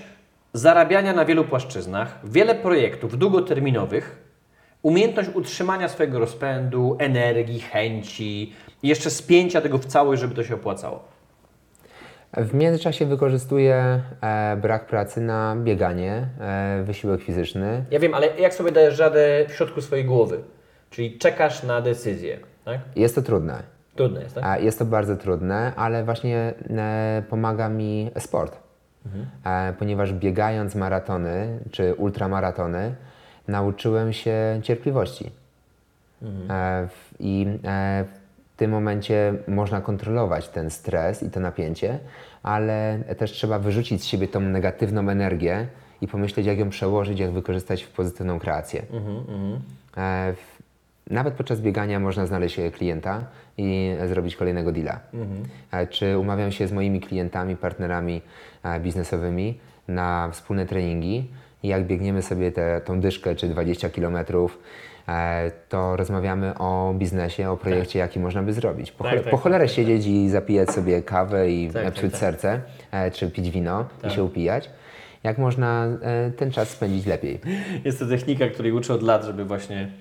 zarabiania 0.58 1.14
na 1.14 1.26
wielu 1.26 1.44
płaszczyznach, 1.44 2.20
wiele 2.24 2.56
projektów 2.56 3.18
długoterminowych, 3.18 4.28
umiejętność 4.82 5.30
utrzymania 5.34 5.88
swojego 5.88 6.20
rozpędu, 6.20 6.98
energii, 7.00 7.60
chęci 7.60 8.54
i 8.84 8.88
jeszcze 8.88 9.10
spięcia 9.10 9.62
tego 9.62 9.78
w 9.78 9.86
całość, 9.86 10.22
żeby 10.22 10.36
to 10.36 10.44
się 10.44 10.56
opłacało. 10.56 11.04
W 12.38 12.54
międzyczasie 12.54 13.06
wykorzystuję 13.06 14.02
e, 14.22 14.58
brak 14.62 14.88
pracy 14.88 15.22
na 15.22 15.56
bieganie, 15.56 16.28
e, 16.40 16.84
wysiłek 16.84 17.22
fizyczny. 17.22 17.86
Ja 17.92 18.00
wiem, 18.00 18.14
ale 18.14 18.28
jak 18.40 18.54
sobie 18.54 18.72
dajesz 18.72 19.00
radę 19.00 19.46
w 19.50 19.54
środku 19.54 19.82
swojej 19.82 20.06
głowy? 20.06 20.40
Czyli 20.90 21.18
czekasz 21.18 21.64
na 21.64 21.82
decyzję, 21.82 22.40
tak? 22.66 22.80
Jest 22.96 23.16
to 23.16 23.22
trudne. 23.22 23.64
Trudne 23.96 24.22
jest, 24.22 24.36
tak? 24.36 24.64
Jest 24.64 24.80
to 24.80 24.86
bardzo 24.86 25.16
trudne, 25.16 25.74
ale 25.76 26.04
właśnie 26.04 26.54
e, 26.70 27.24
pomaga 27.30 27.70
mi 27.70 28.12
sport. 28.20 28.67
E, 29.46 29.74
ponieważ 29.74 30.14
biegając 30.14 30.76
maratony 30.76 31.60
czy 31.72 31.96
ultramaratony, 31.96 32.96
nauczyłem 33.48 34.14
się 34.14 34.60
cierpliwości. 34.64 35.32
E, 36.50 36.88
w, 36.88 37.14
I 37.20 37.48
e, 37.64 38.06
w 38.54 38.58
tym 38.58 38.72
momencie 38.72 39.34
można 39.48 39.82
kontrolować 39.82 40.50
ten 40.50 40.70
stres 40.70 41.24
i 41.24 41.30
to 41.30 41.40
napięcie, 41.40 42.00
ale 42.44 43.00
też 43.18 43.32
trzeba 43.32 43.60
wyrzucić 43.60 44.02
z 44.02 44.06
siebie 44.06 44.28
tą 44.28 44.40
negatywną 44.40 45.10
energię 45.10 45.68
i 46.02 46.08
pomyśleć, 46.08 46.46
jak 46.46 46.58
ją 46.58 46.70
przełożyć, 46.70 47.20
jak 47.20 47.32
wykorzystać 47.32 47.84
w 47.84 47.92
pozytywną 47.92 48.40
kreację. 48.40 48.86
E, 49.98 50.34
w, 50.34 50.57
nawet 51.10 51.34
podczas 51.34 51.62
biegania 51.62 52.00
można 52.00 52.26
znaleźć 52.26 52.60
e, 52.60 52.72
klienta 52.72 53.26
i 53.58 53.96
e, 54.00 54.08
zrobić 54.08 54.36
kolejnego 54.36 54.72
deala. 54.72 55.00
E, 55.72 55.88
Czy 55.88 56.18
umawiam 56.18 56.52
się 56.52 56.68
z 56.68 56.72
moimi 56.72 57.00
klientami, 57.02 57.56
partnerami 57.56 58.22
biznesowymi 58.80 59.60
na 59.88 60.30
wspólne 60.32 60.66
treningi 60.66 61.28
i 61.64 61.68
jak 61.68 61.86
biegniemy 61.88 62.22
sobie 62.22 62.52
tę 62.52 62.82
tą 62.86 63.00
dyszkę 63.00 63.36
czy 63.36 63.48
20 63.48 63.90
kilometrów, 63.90 64.60
to 65.70 65.96
rozmawiamy 65.96 66.58
o 66.58 66.94
biznesie, 66.98 67.50
o 67.50 67.58
projekcie, 67.58 68.00
jaki 68.00 68.20
można 68.20 68.44
by 68.44 68.54
zrobić. 68.54 68.92
Po, 68.92 69.04
Tak, 69.04 69.14
chole- 69.14 69.18
tak, 69.22 69.32
po 69.32 69.38
tak, 69.38 69.44
cholerę 69.44 69.66
tak, 69.66 69.74
siedzieć 69.76 70.06
i 70.06 70.30
zapijać 70.30 70.72
sobie 70.72 71.02
kawę 71.02 71.52
i 71.52 71.70
Tak, 71.72 71.84
tak, 71.84 71.94
psuć 71.94 72.12
tak. 72.12 72.20
serce, 72.20 72.62
e, 72.92 73.12
czy 73.12 73.32
pić 73.32 73.50
wino 73.50 73.86
i 74.08 74.10
się 74.10 74.24
upijać. 74.24 74.70
Jak 75.24 75.38
można 75.38 75.88
ten 76.38 76.52
czas 76.52 76.70
spędzić 76.70 77.06
lepiej? 77.06 77.40
Jest 77.86 78.00
to 78.00 78.06
technika, 78.08 78.48
której 78.48 78.72
uczę 78.72 78.94
od 78.94 79.04
lat, 79.04 79.24
żeby 79.26 79.46
właśnie 79.46 79.92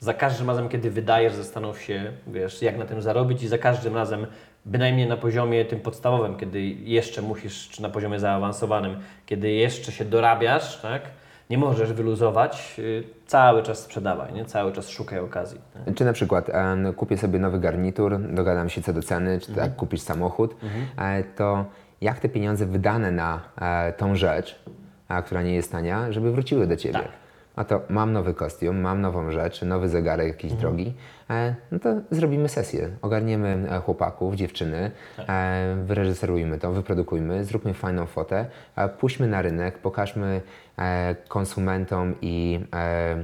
za 0.00 0.14
każdym 0.14 0.48
razem, 0.48 0.68
kiedy 0.68 0.90
wydajesz, 0.90 1.34
zastanów 1.34 1.80
się, 1.82 2.12
wiesz, 2.26 2.62
jak 2.62 2.78
na 2.78 2.84
tym 2.84 3.02
zarobić 3.02 3.42
i 3.42 3.48
za 3.48 3.58
każdym 3.58 3.94
razem, 3.94 4.26
bynajmniej 4.64 5.06
na 5.08 5.16
poziomie 5.16 5.64
tym 5.64 5.80
podstawowym, 5.80 6.36
kiedy 6.36 6.62
jeszcze 6.66 7.22
musisz, 7.22 7.68
czy 7.68 7.82
na 7.82 7.88
poziomie 7.88 8.20
zaawansowanym, 8.20 8.96
kiedy 9.26 9.50
jeszcze 9.50 9.92
się 9.92 10.04
dorabiasz, 10.04 10.80
tak, 10.82 11.02
nie 11.50 11.58
możesz 11.58 11.92
wyluzować, 11.92 12.74
y, 12.78 13.04
cały 13.26 13.62
czas 13.62 13.78
sprzedawaj, 13.78 14.32
nie? 14.32 14.44
cały 14.44 14.72
czas 14.72 14.88
szukaj 14.88 15.18
okazji. 15.18 15.60
nie? 15.86 15.94
Czy 15.94 16.04
na 16.04 16.12
przykład 16.12 16.48
e, 16.48 16.92
kupię 16.96 17.18
sobie 17.18 17.38
nowy 17.38 17.58
garnitur, 17.60 18.18
dogadam 18.20 18.68
się 18.68 18.82
co 18.82 18.92
do 18.92 19.02
ceny, 19.02 19.40
czy 19.40 19.50
Mhm. 19.50 19.68
tak 19.68 19.76
kupisz 19.76 20.00
samochód, 20.00 20.56
e, 20.98 21.24
to 21.24 21.64
jak 22.00 22.20
te 22.20 22.28
pieniądze 22.28 22.66
wydane 22.66 23.10
na 23.10 23.40
e, 23.60 23.92
tą 23.92 24.14
rzecz, 24.16 24.60
a, 25.08 25.22
która 25.22 25.42
nie 25.42 25.54
jest 25.54 25.72
tania, 25.72 26.12
żeby 26.12 26.32
wróciły 26.32 26.66
do 26.66 26.76
Ciebie? 26.76 26.94
Tak. 26.98 27.08
A 27.56 27.64
to 27.64 27.80
mam 27.88 28.12
nowy 28.12 28.34
kostium, 28.34 28.80
mam 28.80 29.00
nową 29.00 29.30
rzecz, 29.32 29.62
nowy 29.62 29.88
zegarek 29.88 30.26
jakiś 30.28 30.52
Mhm. 30.52 30.60
drogi, 30.60 30.94
e, 31.30 31.54
no 31.72 31.78
to 31.78 31.88
zrobimy 32.10 32.48
sesję. 32.48 32.88
Ogarniemy 33.02 33.66
e, 33.70 33.80
chłopaków, 33.80 34.34
dziewczyny, 34.34 34.90
Tak. 35.16 35.26
e, 35.28 35.76
wyreżyserujmy 35.84 36.58
to, 36.58 36.72
wyprodukujmy, 36.72 37.44
zróbmy 37.44 37.74
fajną 37.74 38.06
fotę, 38.06 38.46
e, 38.76 38.88
puśćmy 38.88 39.26
na 39.26 39.42
rynek, 39.42 39.78
pokażmy 39.78 40.40
e, 40.78 41.14
konsumentom 41.28 42.14
i 42.22 42.60
e, 42.74 43.16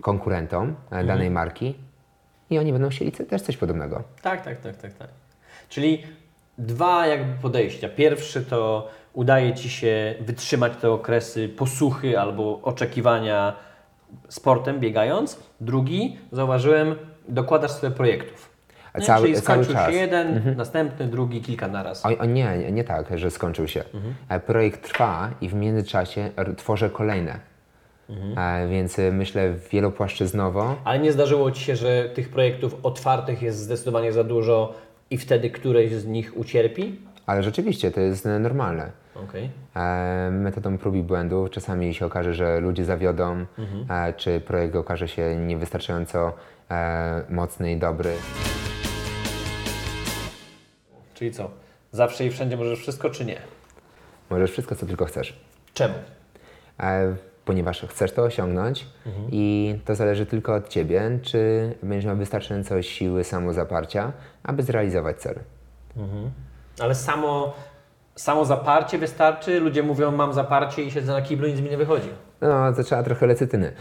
konkurentom 0.00 0.68
e, 0.68 0.72
Mhm. 0.90 1.06
danej 1.06 1.30
marki 1.30 1.74
i 2.50 2.58
oni 2.58 2.72
będą 2.72 2.88
chcieli 2.88 3.12
te- 3.12 3.24
też 3.24 3.42
coś 3.42 3.56
podobnego. 3.56 4.02
Tak, 4.22 4.44
tak, 4.44 4.60
tak, 4.60 4.76
tak, 4.76 4.92
tak. 4.94 5.08
Czyli 5.68 6.02
dwa 6.58 7.06
jakby 7.06 7.42
podejścia. 7.42 7.88
Pierwszy 7.88 8.44
to 8.44 8.88
udaje 9.16 9.54
Ci 9.54 9.70
się 9.70 10.14
wytrzymać 10.20 10.72
te 10.80 10.90
okresy 10.90 11.48
posuchy 11.48 12.18
albo 12.18 12.60
oczekiwania 12.62 13.56
sportem 14.28 14.80
biegając. 14.80 15.38
Drugi, 15.60 16.18
zauważyłem, 16.32 16.94
dokładasz 17.28 17.70
sobie 17.70 17.94
projektów. 17.94 18.50
Nie? 18.98 19.02
cały- 19.02 19.22
Czyli 19.22 19.34
cały 19.34 19.44
skończył 19.64 19.74
czas. 19.74 19.90
się 19.90 19.96
jeden, 19.96 20.54
następny, 20.56 21.06
drugi, 21.06 21.40
kilka 21.42 21.68
naraz. 21.68 22.06
O, 22.06 22.08
o 22.18 22.24
nie, 22.24 22.58
nie, 22.58 22.72
nie 22.72 22.84
tak, 22.84 23.18
że 23.18 23.30
skończył 23.30 23.68
się. 23.68 23.84
E, 24.28 24.40
Projekt 24.40 24.82
trwa 24.88 25.30
i 25.40 25.48
w 25.48 25.54
międzyczasie 25.54 26.30
tworzę 26.56 26.90
kolejne. 26.90 27.40
E, 28.36 28.68
Więc 28.68 28.98
e, 28.98 29.12
myślę 29.12 29.54
wielopłaszczyznowo. 29.72 30.76
Ale 30.84 30.98
nie 30.98 31.12
zdarzyło 31.12 31.50
Ci 31.50 31.64
się, 31.64 31.76
że 31.76 32.04
tych 32.14 32.28
projektów 32.28 32.76
otwartych 32.82 33.42
jest 33.42 33.58
zdecydowanie 33.58 34.12
za 34.12 34.24
dużo 34.24 34.74
i 35.10 35.18
wtedy 35.18 35.50
któreś 35.50 35.92
z 35.92 36.06
nich 36.06 36.36
ucierpi? 36.36 37.00
Ale 37.26 37.42
rzeczywiście 37.42 37.90
to 37.90 38.00
jest 38.00 38.24
normalne. 38.40 38.90
Okej. 39.24 39.50
E, 39.76 40.30
Metodą 40.32 40.78
prób 40.78 40.94
i 40.94 41.02
błędów 41.02 41.50
czasami 41.50 41.94
się 41.94 42.06
okaże, 42.06 42.34
że 42.34 42.60
ludzie 42.60 42.84
zawiodą, 42.84 43.46
e, 43.90 44.12
czy 44.12 44.40
projekt 44.40 44.76
okaże 44.76 45.08
się 45.08 45.36
niewystarczająco 45.36 46.32
e, 46.70 47.22
mocny 47.28 47.72
i 47.72 47.76
dobry. 47.76 48.12
Czyli 51.14 51.32
co? 51.32 51.50
Zawsze 51.92 52.26
i 52.26 52.30
wszędzie 52.30 52.56
możesz 52.56 52.78
wszystko, 52.78 53.10
czy 53.10 53.24
nie? 53.24 53.36
Możesz 54.30 54.50
wszystko, 54.50 54.76
co 54.76 54.86
tylko 54.86 55.04
chcesz. 55.04 55.40
Czemu? 55.74 55.94
Ponieważ 57.44 57.86
chcesz 57.88 58.12
to 58.12 58.22
osiągnąć 58.22 58.86
i 59.32 59.78
to 59.84 59.94
zależy 59.94 60.26
tylko 60.26 60.54
od 60.54 60.68
Ciebie, 60.68 61.18
czy 61.22 61.74
będziesz 61.82 62.04
miał 62.04 62.16
wystarczająco 62.16 62.82
siły 62.82 63.24
samozaparcia, 63.24 64.12
aby 64.42 64.62
zrealizować 64.62 65.16
cel. 65.16 65.34
Ale 66.80 66.94
samo, 66.94 67.54
samo 68.16 68.44
zaparcie 68.44 68.98
wystarczy? 68.98 69.60
Ludzie 69.60 69.82
mówią, 69.82 70.10
mam 70.10 70.32
zaparcie 70.32 70.82
i 70.82 70.90
siedzę 70.90 71.12
na 71.12 71.22
kiblu 71.22 71.46
i 71.46 71.52
nic 71.52 71.60
mi 71.60 71.70
nie 71.70 71.76
wychodzi. 71.76 72.08
No, 72.40 72.72
to 72.72 72.82
trzeba 72.82 73.02
trochę 73.02 73.26
lecytyny. 73.26 73.72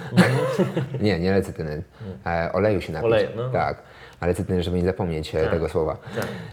nie, 1.01 1.19
nie 1.19 1.31
lecytyny. 1.31 1.83
E, 2.25 2.49
oleju 2.53 2.81
się 2.81 2.93
napić. 2.93 3.05
Oleju, 3.05 3.29
no. 3.35 3.49
Tak. 3.49 3.83
A 4.19 4.27
lecytyny, 4.27 4.63
żeby 4.63 4.77
nie 4.77 4.85
zapomnieć 4.85 5.35
e, 5.35 5.49
tego 5.49 5.69
słowa. 5.69 5.97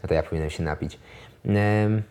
No 0.03 0.09
to 0.09 0.14
ja 0.14 0.23
powinienem 0.23 0.51
się 0.51 0.62
napić. 0.62 0.99
Em, 1.45 2.03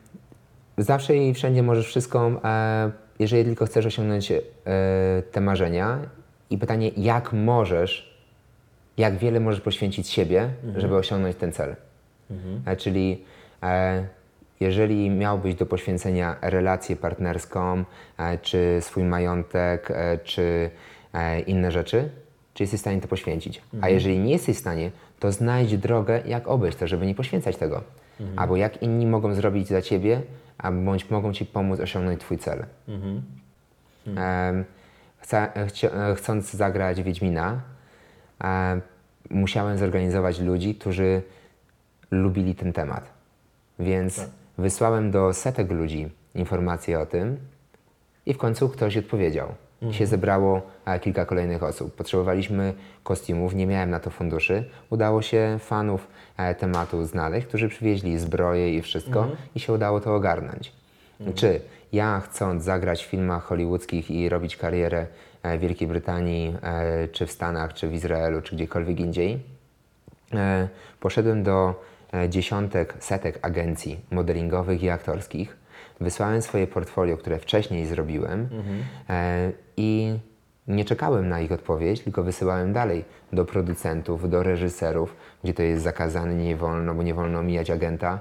zawsze 0.77 1.17
i 1.17 1.33
wszędzie 1.33 1.63
możesz 1.63 1.87
wszystko, 1.87 2.31
e, 2.43 2.91
jeżeli 3.19 3.45
tylko 3.45 3.65
chcesz 3.65 3.85
osiągnąć 3.85 4.31
e, 4.31 4.41
te 5.31 5.41
marzenia. 5.41 5.99
I 6.49 6.57
pytanie, 6.57 6.91
jak 6.97 7.33
możesz, 7.33 8.21
jak 8.97 9.17
wiele 9.17 9.39
możesz 9.39 9.61
poświęcić 9.61 10.09
siebie, 10.09 10.49
żeby 10.77 10.95
osiągnąć 10.95 11.35
ten 11.35 11.51
cel. 11.51 11.75
E, 12.65 12.75
czyli 12.75 13.25
e, 13.63 14.03
jeżeli 14.61 15.09
miałbyś 15.09 15.55
do 15.55 15.65
poświęcenia 15.65 16.35
relację 16.41 16.95
partnerską, 16.95 17.83
e, 18.17 18.37
czy 18.37 18.77
swój 18.81 19.03
majątek, 19.03 19.91
e, 19.91 20.17
czy 20.17 20.69
e, 21.13 21.39
inne 21.39 21.71
rzeczy, 21.71 22.09
czy 22.53 22.63
jesteś 22.63 22.79
w 22.79 22.81
stanie 22.81 23.01
to 23.01 23.07
poświęcić? 23.07 23.61
A 23.81 23.89
jeżeli 23.89 24.19
nie 24.19 24.31
jesteś 24.31 24.55
w 24.55 24.59
stanie, 24.59 24.91
to 25.19 25.31
znajdź 25.31 25.77
drogę, 25.77 26.21
jak 26.25 26.47
obejść 26.47 26.77
to, 26.77 26.87
żeby 26.87 27.05
nie 27.05 27.15
poświęcać 27.15 27.57
tego. 27.57 27.83
Albo 28.35 28.55
jak 28.55 28.83
inni 28.83 29.05
mogą 29.05 29.33
zrobić 29.33 29.67
za 29.67 29.81
ciebie, 29.81 30.21
a 30.57 30.71
bądź 30.71 31.09
mogą 31.09 31.33
ci 31.33 31.45
pomóc 31.45 31.79
osiągnąć 31.79 32.19
twój 32.19 32.37
cel. 32.37 32.65
Chcia, 35.21 35.53
e, 35.93 36.15
chcąc 36.15 36.53
zagrać 36.53 37.03
Wiedźmina, 37.03 37.61
musiałem 39.29 39.77
zorganizować 39.77 40.39
ludzi, 40.39 40.75
którzy 40.75 41.21
lubili 42.11 42.55
ten 42.55 42.73
temat. 42.73 43.09
Więc 43.79 44.25
wysłałem 44.61 45.11
do 45.11 45.33
setek 45.33 45.71
ludzi 45.71 46.09
informacje 46.35 46.99
o 46.99 47.05
tym 47.05 47.37
i 48.25 48.33
w 48.33 48.37
końcu 48.37 48.69
ktoś 48.69 48.97
odpowiedział. 48.97 49.47
I 49.89 49.93
się 49.93 50.07
zebrało 50.07 50.61
kilka 51.01 51.25
kolejnych 51.25 51.63
osób. 51.63 51.95
Potrzebowaliśmy 51.95 52.73
kostiumów, 53.03 53.55
nie 53.55 53.67
miałem 53.67 53.89
na 53.89 53.99
to 53.99 54.09
funduszy. 54.09 54.63
Udało 54.89 55.21
się 55.21 55.57
fanów 55.59 56.07
e, 56.37 56.55
tematu 56.55 57.05
znaleźć, 57.05 57.47
którzy 57.47 57.69
przywieźli 57.69 58.19
zbroje 58.19 58.75
i 58.75 58.81
wszystko 58.81 59.27
i 59.55 59.59
się 59.59 59.73
udało 59.73 59.99
to 59.99 60.15
ogarnąć. 60.15 60.71
Czy 61.35 61.61
ja 61.93 62.19
chcąc 62.19 62.63
zagrać 62.63 63.05
w 63.05 63.07
filmach 63.07 63.43
hollywoodzkich 63.43 64.11
i 64.11 64.29
robić 64.29 64.57
karierę 64.57 65.07
e, 65.43 65.57
w 65.57 65.61
Wielkiej 65.61 65.87
Brytanii, 65.87 66.55
e, 66.63 67.07
czy 67.07 67.25
w 67.25 67.31
Stanach, 67.31 67.73
czy 67.73 67.87
w 67.87 67.93
Izraelu, 67.93 68.41
czy 68.41 68.55
gdziekolwiek 68.55 68.99
indziej, 68.99 69.39
poszedłem 70.99 71.43
do 71.43 71.83
dziesiątek, 72.29 72.93
setek 72.99 73.39
agencji 73.41 73.99
modelingowych 74.11 74.83
i 74.83 74.89
aktorskich. 74.89 75.57
Wysłałem 76.01 76.41
swoje 76.41 76.67
portfolio, 76.67 77.17
które 77.17 77.39
wcześniej 77.39 77.85
zrobiłem 77.85 78.49
e, 79.09 79.51
i 79.77 80.17
nie 80.67 80.85
czekałem 80.85 81.29
na 81.29 81.41
ich 81.41 81.51
odpowiedź, 81.51 82.01
tylko 82.01 82.23
wysyłałem 82.23 82.73
dalej 82.73 83.05
do 83.33 83.45
producentów, 83.45 84.29
do 84.29 84.43
reżyserów, 84.43 85.15
gdzie 85.43 85.53
to 85.53 85.63
jest 85.63 85.83
zakazane, 85.83 86.35
nie 86.35 86.55
wolno, 86.55 86.93
bo 86.93 87.03
nie 87.03 87.13
wolno 87.13 87.39
omijać 87.39 87.69
agenta. 87.69 88.19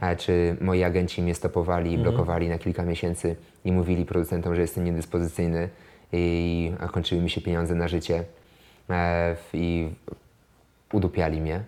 E, 0.00 0.16
czy 0.16 0.56
moi 0.60 0.82
agenci 0.82 1.22
mnie 1.22 1.34
stopowali 1.34 1.92
i 1.92 1.98
blokowali 1.98 2.48
na 2.48 2.58
kilka 2.58 2.82
miesięcy 2.82 3.36
i 3.64 3.72
mówili 3.72 4.04
producentom, 4.04 4.54
że 4.54 4.60
jestem 4.60 4.84
niedyspozycyjny 4.84 5.68
i 6.12 6.72
kończyły 6.92 7.22
mi 7.22 7.30
się 7.30 7.40
pieniądze 7.40 7.74
na 7.74 7.88
życie. 7.88 8.24
E, 8.90 9.36
I 9.52 9.88
udupiali 10.92 11.40
mnie, 11.40 11.60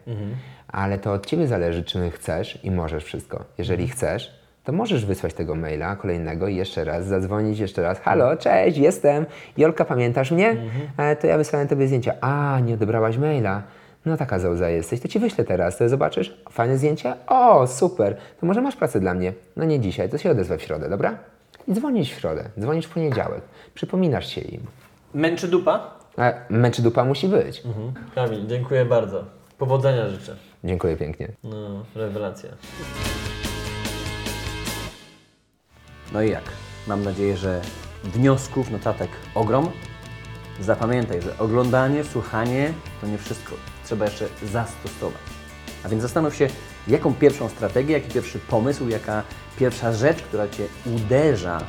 ale 0.68 0.98
to 0.98 1.12
od 1.12 1.26
Ciebie 1.26 1.46
zależy, 1.46 1.85
czy 1.85 2.11
chcesz 2.11 2.64
i 2.64 2.70
możesz 2.70 3.04
wszystko. 3.04 3.44
Jeżeli 3.59 3.88
chcesz, 3.88 4.38
to 4.64 4.72
możesz 4.72 5.07
wysłać 5.07 5.35
tego 5.35 5.54
maila 5.54 5.96
kolejnego 5.96 6.48
i 6.48 6.57
jeszcze 6.57 6.85
raz, 6.85 7.07
zadzwonić 7.07 7.59
jeszcze 7.59 7.83
raz. 7.83 8.00
Halo, 8.00 8.37
cześć, 8.37 8.78
jestem. 8.78 9.26
Jolka, 9.57 9.85
pamiętasz 9.85 10.31
mnie? 10.31 10.57
E, 10.96 11.16
to 11.16 11.26
ja 11.26 11.38
wysłałem 11.38 11.68
Tobie 11.68 11.87
zdjęcia. 11.87 12.14
A, 12.20 12.61
nie 12.61 12.74
odebrałaś 12.74 13.16
maila. 13.18 13.62
No 14.07 14.16
taka 14.16 14.38
zauza 14.38 14.68
jesteś, 14.68 15.00
to 15.00 15.09
Ci 15.09 15.18
wyślę 15.18 15.44
teraz, 15.44 15.78
to 15.78 15.88
zobaczysz. 15.88 16.42
Fajne 16.50 16.78
zdjęcie? 16.78 17.14
O, 17.26 17.66
super. 17.66 18.16
To 18.40 18.46
może 18.46 18.61
masz 18.62 18.76
pracę 18.76 19.00
dla 19.00 19.14
mnie? 19.14 19.33
No 19.57 19.64
nie 19.64 19.81
dzisiaj, 19.81 20.09
to 20.09 20.18
się 20.18 20.31
odezwę 20.31 20.59
w 20.59 20.62
środę, 20.62 20.88
dobra? 20.88 21.18
I 21.68 21.72
dzwonisz 21.72 22.12
w 22.14 22.20
środę, 22.20 22.44
dzwonisz 22.61 22.87
w 22.87 22.90
poniedziałek, 22.94 23.40
przypominasz 23.74 24.28
się 24.35 24.40
im. 24.40 24.61
Męczy 25.14 25.48
dupa? 25.48 25.97
Męczy 26.50 26.83
dupa 26.83 27.04
musi 27.04 27.28
być. 27.28 27.62
Kamil, 28.14 28.46
dziękuję 28.46 28.85
bardzo. 28.85 29.24
Powodzenia 29.59 30.09
życzę. 30.09 30.37
Dziękuję 30.64 30.96
pięknie. 30.96 31.33
No, 31.44 31.85
rewelacja. 31.94 32.50
No 36.12 36.22
i 36.22 36.31
jak? 36.31 36.44
Mam 36.87 37.04
nadzieję, 37.04 37.37
że 37.37 37.61
wniosków, 38.04 38.70
notatek 38.70 39.11
ogrom. 39.35 39.70
Zapamiętaj, 40.61 41.22
że 41.22 41.38
oglądanie, 41.38 42.04
słuchanie 42.04 42.72
to 43.00 43.07
nie 43.07 43.18
wszystko. 43.18 43.54
Trzeba 43.85 44.04
jeszcze 44.04 44.28
zastosować. 44.44 45.22
A 45.85 45.88
więc 45.88 46.02
zastanów 46.02 46.35
się, 46.35 46.48
jaką 46.88 47.14
pierwszą 47.14 47.48
strategię, 47.48 47.92
jaki 47.92 48.11
pierwszy 48.11 48.38
pomysł, 48.38 48.88
jaka 48.88 49.22
pierwsza 49.59 49.92
rzecz, 49.92 50.22
która 50.22 50.48
Cię 50.48 50.66
uderza 50.87 51.61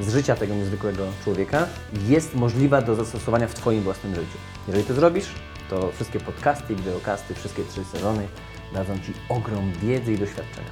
z 0.00 0.12
życia 0.12 0.36
tego 0.36 0.54
niezwykłego 0.54 1.06
człowieka, 1.24 1.66
jest 2.08 2.34
możliwa 2.34 2.82
do 2.82 2.94
zastosowania 2.94 3.48
w 3.48 3.54
Twoim 3.54 3.82
własnym 3.82 4.14
życiu. 4.14 4.38
Jeżeli 4.66 4.84
to 4.84 4.94
zrobisz, 4.94 5.34
to 5.70 5.92
wszystkie 5.92 6.20
podcasty, 6.20 6.76
wideokasty, 6.76 7.34
wszystkie 7.34 7.64
trzy 7.64 7.84
sezony 7.84 8.28
dadzą 8.72 8.98
Ci 8.98 9.12
ogrom 9.28 9.72
wiedzy 9.72 10.12
i 10.12 10.18
doświadczenia. 10.18 10.70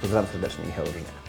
Pozdrawiam 0.00 0.32
serdecznie, 0.32 0.64
Michał 0.66 0.84
Różniak. 0.84 1.21